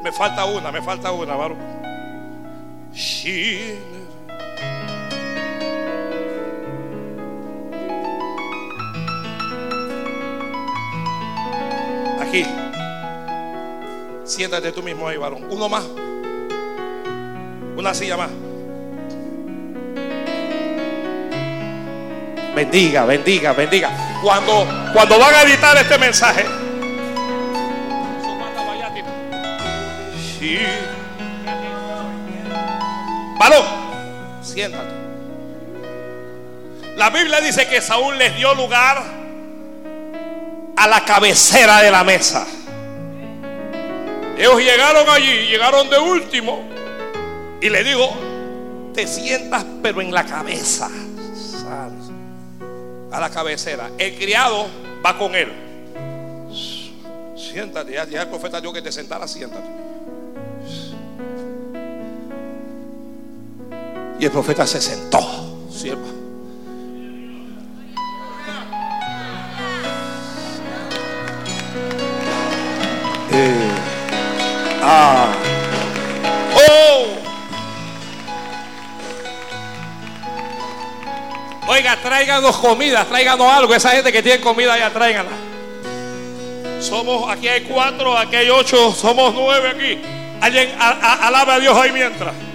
[0.03, 1.57] Me falta una, me falta una, varón.
[2.91, 3.77] Sí.
[12.19, 12.45] Aquí.
[14.23, 15.45] Siéntate tú mismo ahí, varón.
[15.49, 15.85] Uno más.
[17.77, 18.29] Una silla más.
[22.55, 24.19] Bendiga, bendiga, bendiga.
[24.23, 26.60] Cuando, cuando van a editar este mensaje.
[30.41, 30.57] Sí.
[34.41, 34.89] Siéntate.
[36.97, 39.03] La Biblia dice que Saúl les dio lugar
[40.75, 42.47] a la cabecera de la mesa.
[44.35, 46.63] Ellos llegaron allí, llegaron de último.
[47.61, 48.11] Y le digo,
[48.95, 50.89] te sientas pero en la cabeza.
[53.11, 53.91] A la cabecera.
[53.99, 54.67] El criado
[55.05, 55.51] va con él.
[57.37, 59.90] Siéntate, ya, ya el profeta dijo que te sentara, siéntate.
[64.21, 65.19] Y el profeta se sentó,
[65.75, 66.05] sierva.
[73.31, 73.71] Eh,
[74.83, 75.33] ah.
[76.53, 77.07] Oh.
[81.71, 83.73] Oiga, tráiganos comida, tráiganos algo.
[83.73, 85.31] Esa gente que tiene comida ya tráiganla.
[86.79, 89.99] Somos, aquí hay cuatro, aquí hay ocho, somos nueve aquí.
[90.39, 92.50] Alguien a, alaba a Dios ahí mientras.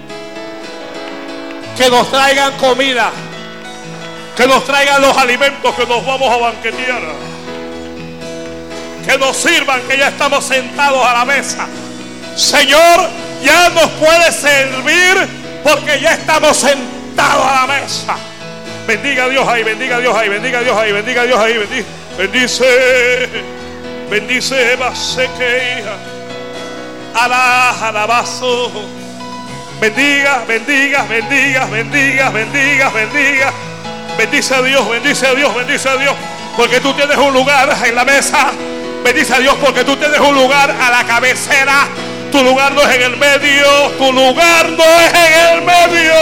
[1.77, 3.11] Que nos traigan comida.
[4.37, 7.03] Que nos traigan los alimentos que nos vamos a banquetear.
[9.07, 11.67] Que nos sirvan, que ya estamos sentados a la mesa.
[12.35, 13.09] Señor,
[13.43, 15.29] ya nos puede servir
[15.63, 18.17] porque ya estamos sentados a la mesa.
[18.87, 21.41] Bendiga a Dios ahí, bendiga a Dios ahí, bendiga a Dios ahí, bendiga a Dios
[21.41, 21.87] ahí, bendice,
[22.19, 23.29] bendice,
[24.09, 25.97] bendice, basequeia,
[27.15, 28.71] alá, alabazo.
[29.81, 33.53] Bendiga, bendiga, bendiga, bendiga, bendiga, bendiga.
[34.17, 36.15] Bendice a Dios, bendice a Dios, bendice a Dios.
[36.57, 38.53] Porque tú tienes un lugar en la mesa.
[39.05, 41.89] Bendice a Dios porque tú tienes un lugar a la cabecera.
[42.33, 43.67] Tu lugar no es en el medio.
[43.99, 46.15] Tu lugar no es en el medio.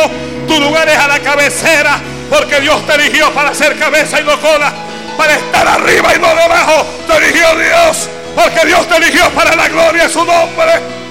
[0.49, 2.01] Tu lugar es a la cabecera.
[2.29, 4.73] Porque Dios te eligió para ser cabeza y no cola.
[5.17, 6.85] Para estar arriba y no debajo.
[7.07, 8.09] Te eligió Dios.
[8.35, 11.04] Porque Dios te eligió para la gloria de su nombre.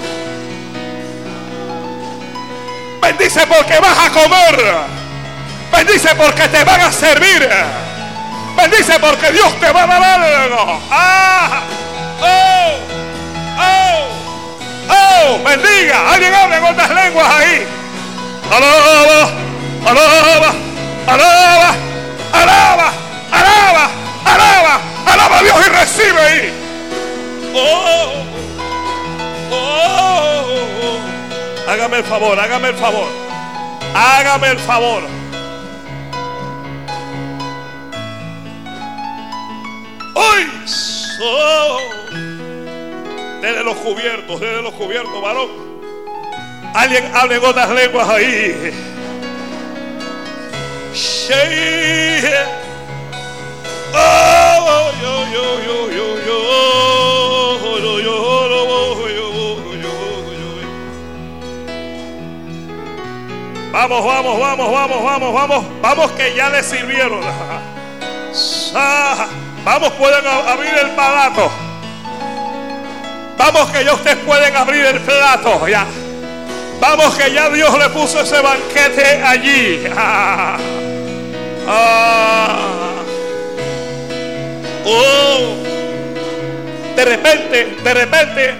[3.03, 4.75] Bendice porque vas a comer.
[5.73, 7.49] Bendice porque te van a servir.
[8.55, 10.81] Bendice porque Dios te va a dar algo.
[10.89, 11.63] Ah,
[12.21, 12.79] oh,
[13.59, 14.07] oh,
[14.89, 15.39] oh.
[15.43, 16.13] Bendiga.
[16.13, 17.67] Alguien habla en otras lenguas ahí.
[18.49, 18.77] Alaba,
[19.81, 20.53] alaba, alaba,
[21.07, 21.75] alaba,
[22.31, 23.87] alaba,
[24.23, 26.53] alaba, alaba a Dios y recibe ahí.
[27.53, 28.23] Oh,
[29.51, 30.42] oh, oh.
[31.67, 33.07] Hágame el favor, hágame el favor.
[33.95, 35.03] Hágame el favor.
[40.15, 40.47] Hoy
[43.41, 45.49] Desde los cubiertos, desde los cubiertos, varón.
[46.73, 48.73] Alguien hable en otras lenguas ahí.
[50.93, 52.23] Shey.
[53.93, 54.91] Oh,
[63.83, 67.19] Vamos, vamos, vamos, vamos, vamos, vamos, vamos que ya le sirvieron.
[68.75, 69.27] Ah,
[69.63, 71.51] Vamos, pueden abrir el palato.
[73.37, 75.67] Vamos que ya ustedes pueden abrir el plato.
[75.67, 75.85] Ya.
[76.79, 79.83] Vamos que ya Dios le puso ese banquete allí.
[81.67, 82.95] Ah.
[84.85, 85.55] Oh.
[86.95, 88.53] De repente, de repente,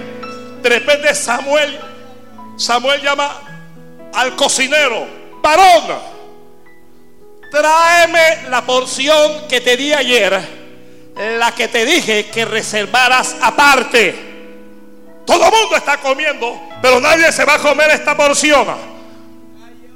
[0.61, 1.79] de repente Samuel,
[2.55, 3.52] Samuel llama
[4.13, 5.07] al cocinero,
[5.41, 5.99] varón,
[7.51, 10.63] tráeme la porción que te di ayer
[11.15, 14.31] la que te dije que reservaras aparte.
[15.25, 18.67] Todo el mundo está comiendo, pero nadie se va a comer esta porción.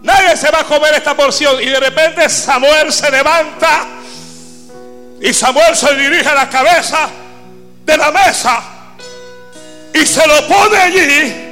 [0.02, 1.62] Nadie se va a comer esta porción.
[1.62, 3.88] Y de repente Samuel se levanta
[5.20, 7.10] y Samuel se dirige a la cabeza
[7.84, 8.64] de la mesa
[9.94, 11.47] y se lo pone allí.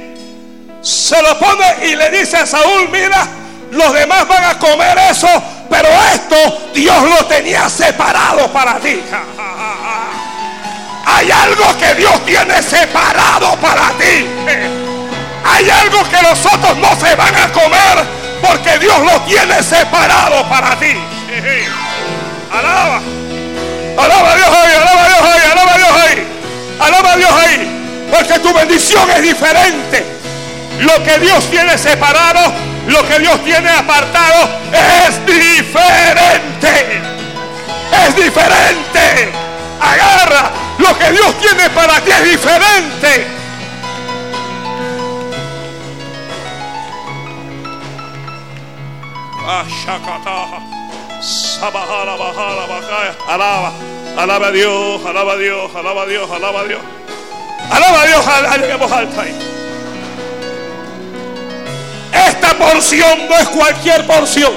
[0.86, 3.26] Se lo pone y le dice a Saúl, mira,
[3.72, 5.26] los demás van a comer eso,
[5.68, 6.36] pero esto
[6.72, 9.02] Dios lo tenía separado para ti.
[11.06, 14.28] Hay algo que Dios tiene separado para ti.
[15.44, 18.04] Hay algo que los otros no se van a comer
[18.40, 20.92] porque Dios lo tiene separado para ti.
[22.52, 23.00] Alaba.
[23.98, 26.24] Alaba a Dios ahí, alaba a Dios ahí, alaba a Dios ahí.
[26.78, 27.72] Alaba a Dios ahí.
[28.08, 30.15] Porque tu bendición es diferente.
[30.80, 32.52] Lo que Dios tiene separado,
[32.86, 37.00] lo que Dios tiene apartado es diferente.
[38.06, 39.32] Es diferente.
[39.80, 40.50] Agarra.
[40.78, 43.26] Lo que Dios tiene para ti es diferente.
[53.28, 53.72] Alaba.
[54.16, 56.80] Alaba a Dios, alaba a Dios, alaba a Dios, alaba a Dios.
[57.70, 58.06] Alaba a
[58.58, 59.55] Dios, voz alta ahí.
[62.28, 64.52] Esta porción no es cualquier porción.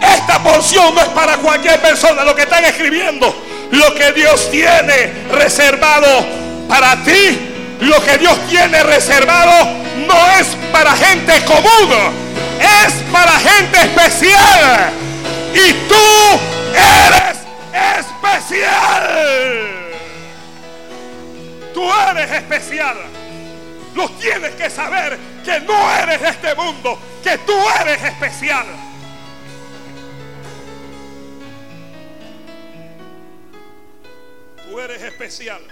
[0.00, 2.24] Esta porción no es para cualquier persona.
[2.24, 3.34] Lo que están escribiendo,
[3.70, 6.26] lo que Dios tiene reservado
[6.68, 9.68] para ti, lo que Dios tiene reservado
[10.06, 11.92] no es para gente común,
[12.60, 14.90] es para gente especial.
[15.52, 16.40] Y tú
[16.74, 17.38] eres
[17.98, 19.06] especial.
[21.74, 22.96] Tú eres especial.
[23.94, 28.66] Lo tienes que saber que no eres de este mundo, que tú eres especial.
[34.64, 35.62] Tú eres especial.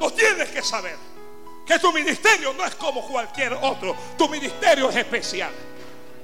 [0.00, 0.96] Lo tienes que saber.
[1.66, 3.94] Que tu ministerio no es como cualquier otro.
[4.16, 5.52] Tu ministerio es especial.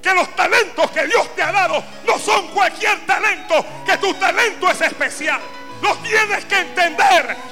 [0.01, 4.71] que los talentos que Dios te ha dado no son cualquier talento, que tu talento
[4.71, 5.41] es especial.
[5.83, 7.37] Lo tienes que entender.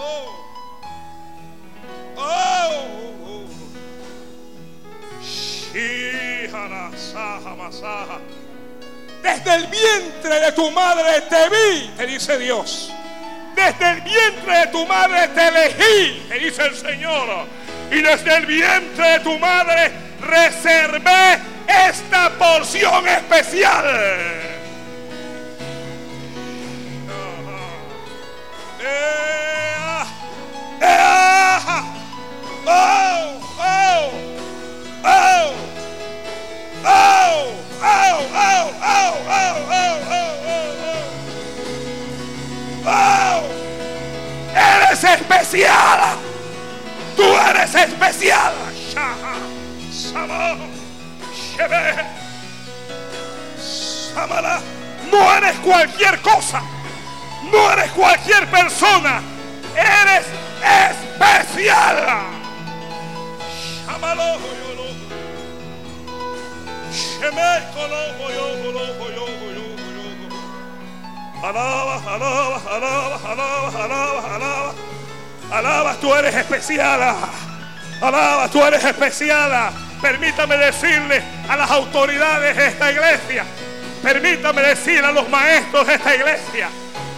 [0.00, 0.44] Oh.
[2.16, 3.17] Oh.
[9.22, 12.92] Desde el vientre de tu madre te vi, te dice Dios.
[13.54, 17.46] Desde el vientre de tu madre te elegí, te dice el Señor.
[17.90, 23.84] Y desde el vientre de tu madre reservé esta porción especial.
[28.80, 30.06] Ea,
[30.80, 31.84] ea,
[32.66, 34.37] oh, oh,
[35.04, 35.54] oh,
[36.84, 39.56] oh, oh, oh, oh, oh, oh,
[40.10, 40.32] oh,
[42.84, 43.58] oh, oh.
[44.54, 46.00] Eres especial.
[47.16, 48.54] Tú eres especial.
[55.10, 56.62] No eres cualquier cosa.
[57.50, 59.22] No eres cualquier persona.
[59.74, 60.26] Eres
[60.62, 62.37] especial.
[71.42, 74.74] Alaba, alaba, alaba, alaba, alaba, alaba.
[75.50, 77.00] Alaba, tú eres especial.
[78.00, 79.72] Alaba, tú eres especial.
[80.02, 83.44] Permítame decirle a las autoridades de esta iglesia.
[84.02, 86.68] Permítame decir a los maestros de esta iglesia.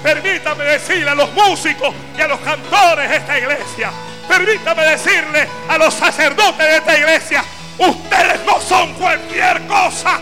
[0.02, 3.90] Permítame decirle a los músicos y a los cantores de esta iglesia.
[4.30, 7.44] Permítame decirle a los sacerdotes de esta iglesia.
[7.78, 10.20] Ustedes no son cualquier cosa.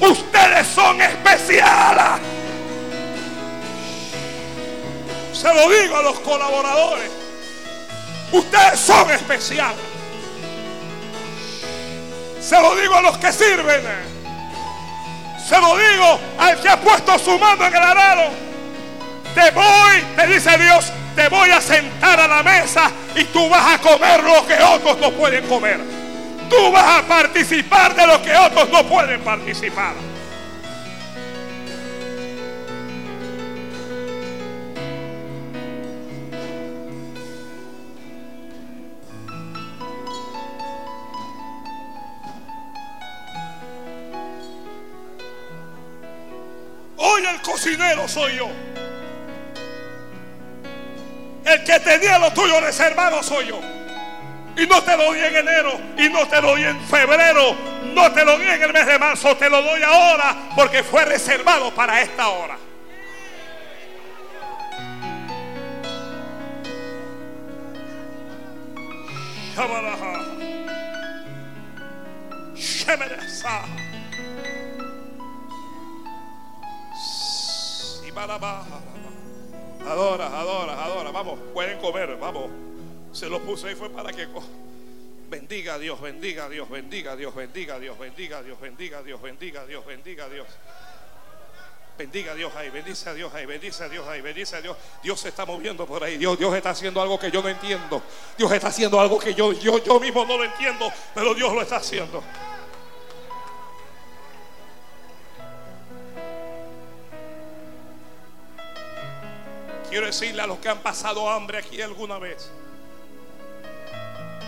[0.00, 2.20] Ustedes son especiales.
[5.32, 7.08] Se lo digo a los colaboradores.
[8.32, 9.78] Ustedes son especiales.
[12.40, 13.82] Se lo digo a los que sirven.
[15.48, 18.30] Se lo digo al que ha puesto su mano en el arado.
[19.36, 23.74] Te voy, te dice Dios, te voy a sentar a la mesa y tú vas
[23.74, 25.80] a comer lo que otros no pueden comer.
[26.50, 29.94] Tú vas a participar de lo que otros no pueden participar.
[46.98, 48.65] Hoy el cocinero soy yo.
[51.46, 53.60] El que tenía lo tuyo reservado soy yo.
[54.56, 57.54] Y no te lo di en enero, y no te lo di en febrero,
[57.94, 61.04] no te lo di en el mes de marzo, te lo doy ahora porque fue
[61.04, 62.56] reservado para esta hora.
[79.86, 81.10] Adora, adora, adora.
[81.10, 82.50] Vamos, pueden comer, vamos.
[83.12, 84.26] Se lo puse ahí fue para que
[85.30, 88.60] bendiga a Dios, bendiga a Dios, bendiga a Dios, bendiga a Dios, bendiga a Dios,
[88.60, 90.46] bendiga a Dios, bendiga a Dios, bendiga a Dios.
[91.98, 94.76] Bendiga a Dios ahí, bendice a Dios ahí, bendice a Dios ahí, bendice a Dios.
[95.02, 96.18] Dios se está moviendo por ahí.
[96.18, 98.02] Dios, Dios está haciendo algo que yo no entiendo.
[98.36, 101.62] Dios está haciendo algo que yo, yo, yo mismo no lo entiendo, pero Dios lo
[101.62, 102.22] está haciendo.
[109.96, 112.50] Quiero decirle a los que han pasado hambre aquí alguna vez,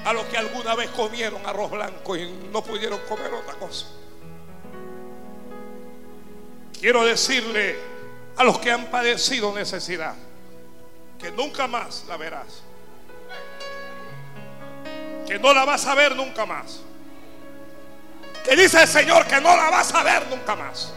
[0.04, 3.86] a los que alguna vez comieron arroz blanco y no pudieron comer otra cosa.
[6.78, 7.78] Quiero decirle
[8.36, 10.16] a los que han padecido necesidad
[11.18, 12.62] que nunca más la verás.
[15.26, 16.80] Que no la vas a ver nunca más.
[18.44, 20.92] Que dice el Señor que no la vas a ver nunca más.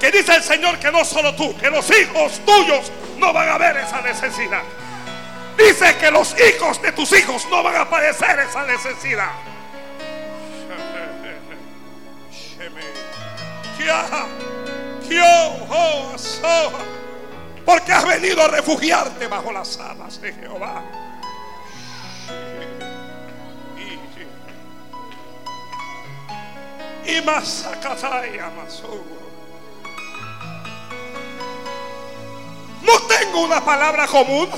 [0.00, 3.58] Que dice el Señor que no solo tú, que los hijos tuyos no van a
[3.58, 4.62] ver esa necesidad.
[5.56, 9.30] Dice que los hijos de tus hijos no van a padecer esa necesidad.
[17.64, 20.82] Porque has venido a refugiarte bajo las alas de Jehová.
[27.06, 27.66] Y más
[32.84, 34.48] No tengo una palabra común.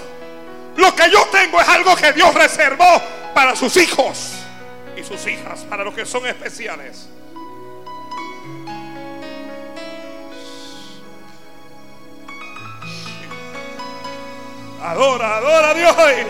[0.77, 3.01] Lo que yo tengo es algo que Dios reservó
[3.35, 4.33] para sus hijos
[4.97, 7.09] y sus hijas, para los que son especiales.
[14.83, 16.27] Adora, adora a Dios ahí.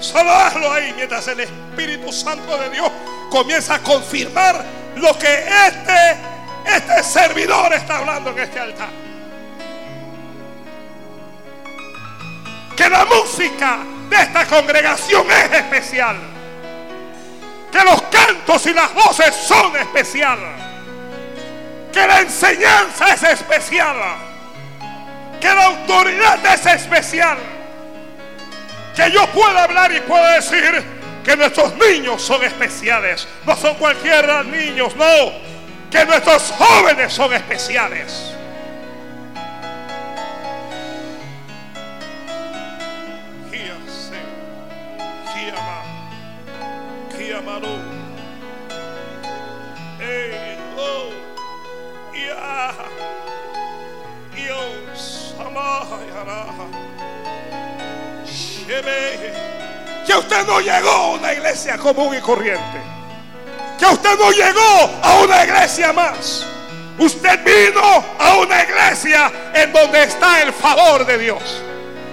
[0.00, 2.90] Solo hazlo ahí mientras el Espíritu Santo de Dios
[3.30, 4.64] comienza a confirmar
[4.96, 6.16] lo que este,
[6.64, 8.99] este servidor está hablando en este altar.
[12.80, 16.16] Que la música de esta congregación es especial.
[17.70, 20.48] Que los cantos y las voces son especiales.
[21.92, 23.96] Que la enseñanza es especial.
[25.38, 27.36] Que la autoridad es especial.
[28.96, 30.82] Que yo pueda hablar y pueda decir
[31.22, 33.28] que nuestros niños son especiales.
[33.44, 35.32] No son cualquiera niños, no.
[35.90, 38.39] Que nuestros jóvenes son especiales.
[60.06, 62.80] Que usted no llegó a una iglesia común y corriente.
[63.78, 66.44] Que usted no llegó a una iglesia más.
[66.98, 71.62] Usted vino a una iglesia en donde está el favor de Dios.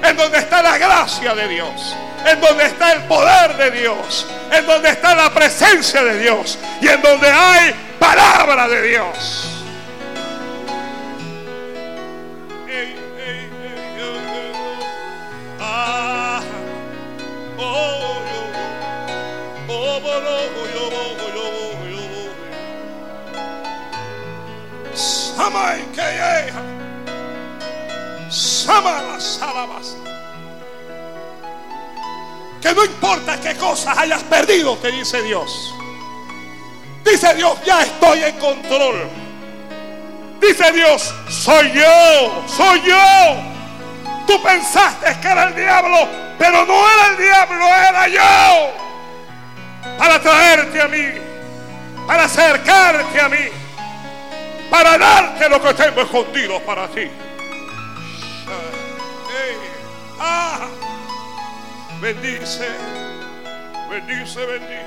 [0.03, 1.95] En donde está la gracia de Dios.
[2.26, 4.28] En donde está el poder de Dios.
[4.52, 6.60] En donde está la presencia de Dios.
[6.82, 9.56] Y en donde hay palabra de Dios.
[32.61, 35.73] Que no importa qué cosas hayas perdido, te dice Dios.
[37.06, 39.07] Dice Dios, ya estoy en control.
[40.41, 43.35] Dice Dios, soy yo, soy yo.
[44.26, 46.07] Tú pensaste que era el diablo,
[46.38, 48.86] pero no era el diablo, era yo.
[49.98, 51.06] Para traerte a mí,
[52.06, 53.68] para acercarte a mí
[54.69, 57.10] para darte lo que tengo escondido para ti.
[60.19, 60.68] Ah,
[62.02, 62.68] bendice,
[63.90, 64.86] bendice, bendice.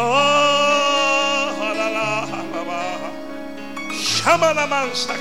[0.00, 1.90] Ah, la, la,
[4.54, 5.14] la, mansa,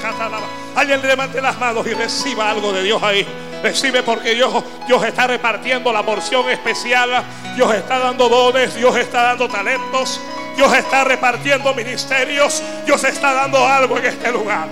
[0.76, 3.26] Alguien levante las manos y reciba algo de Dios ahí.
[3.63, 7.23] Recibe porque Dios, Dios está repartiendo la porción especial.
[7.55, 8.75] Dios está dando dones.
[8.75, 10.21] Dios está dando talentos.
[10.55, 12.61] Dios está repartiendo ministerios.
[12.85, 14.67] Dios está dando algo en este lugar.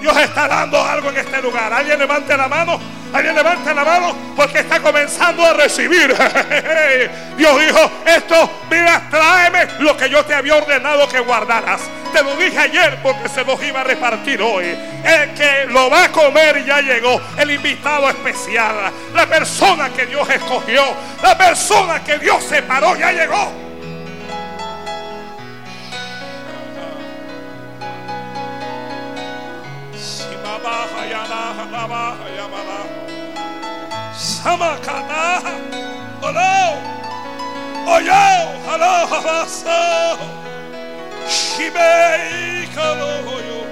[0.00, 1.72] Dios está dando algo en este lugar.
[1.72, 3.01] Alguien levante la mano.
[3.12, 6.14] Alguien levante la mano porque está comenzando a recibir.
[7.36, 11.82] Dios dijo, esto, mira, tráeme lo que yo te había ordenado que guardaras.
[12.12, 14.64] Te lo dije ayer porque se los iba a repartir hoy.
[15.04, 17.20] El que lo va a comer ya llegó.
[17.36, 18.92] El invitado especial.
[19.14, 20.82] La persona que Dios escogió.
[21.22, 23.62] La persona que Dios separó ya llegó.
[34.42, 35.40] Samakana.
[36.20, 36.74] Hello.
[37.86, 38.22] Oh yo.
[38.66, 38.92] Hello.
[41.28, 43.62] Shibei kaloyo.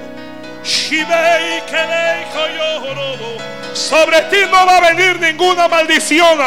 [0.63, 1.51] Shibei.
[3.75, 6.39] Sobre ti no va a venir ninguna maldición.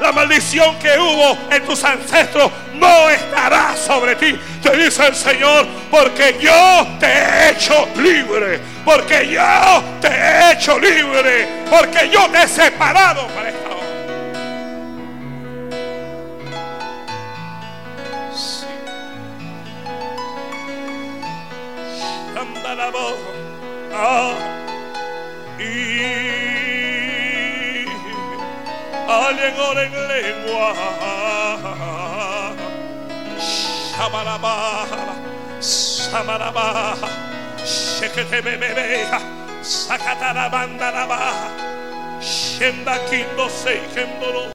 [0.00, 4.38] La maldición que hubo en tus ancestros no estará sobre ti.
[4.62, 8.60] Te dice el Señor, porque yo te he hecho libre.
[8.84, 11.46] Porque yo te he hecho libre.
[11.70, 13.67] Porque yo te he separado para esta
[29.08, 30.72] alguien ora en lengua.
[33.98, 34.86] Shabaraba,
[35.60, 36.94] Shabaraba,
[37.64, 39.06] Shekete bebebe,
[39.62, 41.32] Sakatara bandaraba,
[42.20, 44.46] Shenda kindo sei kendoro.